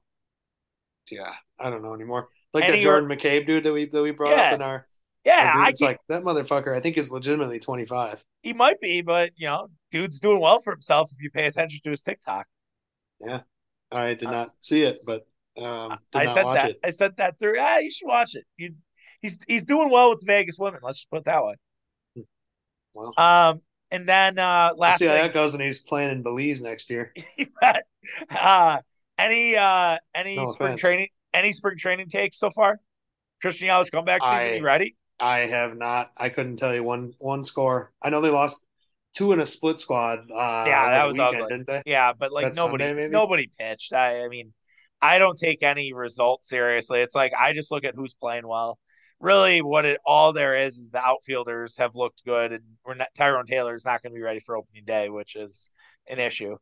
[1.11, 2.28] Yeah, I don't know anymore.
[2.53, 4.38] Like And that Jordan McCabe dude that we that we brought Yeah.
[4.38, 4.86] up in our,
[5.38, 5.68] our Yeah, group.
[5.68, 6.74] I It's like that motherfucker.
[6.76, 8.22] I think is legitimately 25.
[8.42, 11.80] he might be, but you know, dude's doing well for himself if you pay attention
[11.84, 12.47] to his TikTok.
[13.20, 13.42] Yeah,
[13.90, 15.26] I did Uh, not see it, but
[15.59, 16.64] um, I watch that.
[16.64, 16.82] it.
[16.84, 17.57] I said that through.
[17.59, 18.44] Ah, you should watch it.
[18.57, 18.74] You,
[19.23, 20.81] he's he's doing well with the Vegas women.
[20.83, 21.55] Let's just put it that way.
[22.95, 23.61] Well, Um,
[23.91, 26.62] and then uh, we'll last see how thing, that goes, and he's playing in Belize
[26.62, 27.12] next year.
[28.31, 28.79] uh,
[29.19, 30.81] any uh, any No spring offense.
[30.81, 32.79] training, any spring training takes so far?
[33.43, 34.37] Christian Yelich comeback season.
[34.37, 34.97] I- you ready?
[35.19, 36.11] I have not.
[36.17, 37.91] I couldn't tell you one one score.
[38.03, 38.67] I know they lost
[39.14, 40.31] two in a split squad.
[40.31, 41.49] Uh, Yeah, that was weekend, ugly.
[41.49, 41.83] didn't they?
[41.87, 43.95] Yeah, but like That's nobody, Sunday, nobody pitched.
[43.95, 44.53] I, I mean,
[45.01, 47.01] I don't take any result seriously.
[47.01, 48.79] It's like I just look at who's playing well.
[49.21, 53.09] Really, what it all there is is the outfielders have looked good, and we're not
[53.14, 55.71] Tyrone Taylor is not going to be ready for opening day, which is
[56.09, 56.57] an issue.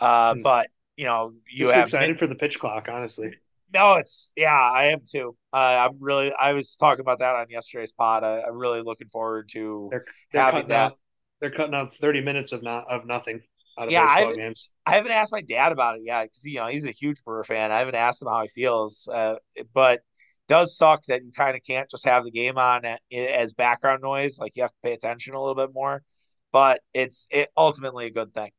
[0.00, 0.42] Uh, Hmm.
[0.42, 3.34] but you know, you Just have excited for the pitch clock, honestly.
[3.74, 5.36] no, it's yeah, I am too.
[5.52, 6.32] Uh, I'm really.
[6.32, 8.24] I was talking about that on yesterday's pod.
[8.24, 10.92] I, I'm really looking forward to They're they're having cutting that.
[10.92, 10.98] out
[11.40, 13.42] they're cutting out 30 minutes of not of nothing
[13.78, 14.70] out of Yeah, baseball I- games.
[14.86, 17.44] I haven't asked my dad about it yet because you know he's a huge Brewer
[17.44, 17.70] fan.
[17.70, 19.34] I haven't asked him how he feels, uh,
[19.74, 20.00] but
[20.48, 22.82] does suck that you kind of can't just have the game on
[23.12, 24.38] as background noise.
[24.38, 26.02] Like you have to pay attention a little bit more.
[26.50, 28.50] But it's it ultimately a good thing.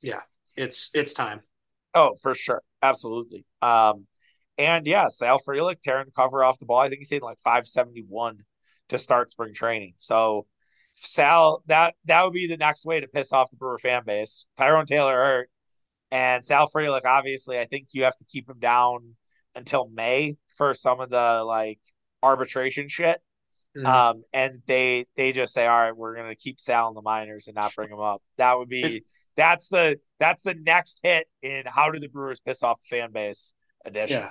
[0.00, 0.20] Yeah,
[0.56, 1.42] it's it's time.
[1.94, 3.44] Oh, for sure, absolutely.
[3.60, 4.06] Um,
[4.56, 6.78] and yeah, Sal Frelick tearing the cover off the ball.
[6.78, 8.38] I think he's hitting like five seventy one
[8.88, 9.94] to start spring training.
[9.96, 10.46] So
[10.94, 14.46] Sal, that that would be the next way to piss off the Brewer fan base.
[14.56, 15.50] Tyrone Taylor hurt,
[16.12, 17.04] and Sal Frelick.
[17.04, 19.16] Obviously, I think you have to keep him down
[19.56, 21.78] until May for some of the like
[22.22, 23.20] arbitration shit.
[23.76, 23.86] Mhm.
[23.86, 27.46] Um, and they they just say, all right, we're gonna keep Sal in the minors
[27.48, 28.22] and not bring him up.
[28.36, 32.62] That would be that's the that's the next hit in how do the Brewers piss
[32.62, 33.54] off the fan base
[33.86, 34.20] edition.
[34.20, 34.30] yeah.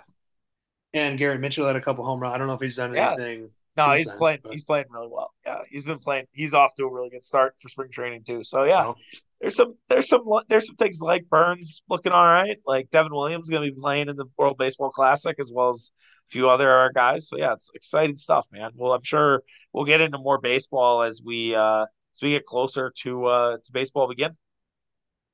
[0.94, 2.36] And Garrett Mitchell had a couple home runs.
[2.36, 3.14] I don't know if he's done Yeah.
[3.14, 3.50] anything.
[3.78, 4.40] No, he's then, playing.
[4.44, 5.34] but- He's playing really well.
[5.46, 6.26] Yeah, he's been playing.
[6.34, 8.44] He's off to a really good start for spring training too.
[8.44, 8.92] So yeah,
[9.40, 12.58] there's some there's some there's some things like Burnes looking all right.
[12.68, 15.92] Like Devin Williams going to be playing in the World Baseball Classic as well as
[16.32, 17.28] few other guys.
[17.28, 18.72] So yeah, it's exciting stuff, man.
[18.76, 22.92] Well, I'm sure we'll get into more baseball as we uh as we get closer
[23.04, 24.38] to uh to baseball begin.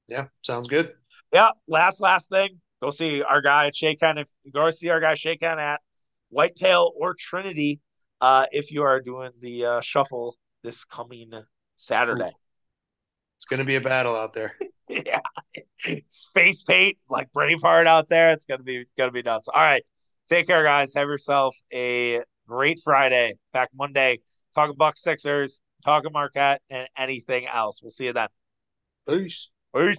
[0.08, 0.93] yeah, sounds good.
[1.34, 2.60] Yeah, last last thing.
[2.82, 4.16] Go see our guy at Shaka.
[4.18, 5.82] If go see our guy Shaka at
[6.30, 7.80] Whitetail or Trinity,
[8.22, 11.32] uh, if you are doing the uh, shuffle this coming
[11.76, 12.32] Saturday.
[13.38, 14.56] It's gonna be a battle out there.
[14.89, 15.20] yeah,
[16.08, 18.32] space paint like Braveheart out there.
[18.32, 19.48] It's gonna be gonna be nuts.
[19.48, 19.84] All right,
[20.28, 20.93] take care, guys.
[20.95, 23.34] Have yourself a great Friday.
[23.53, 24.19] Back Monday.
[24.55, 27.82] Talking Buck Sixers, talking Marquette, and anything else.
[27.82, 28.28] We'll see you then.
[29.07, 29.49] Peace.
[29.75, 29.95] Peace.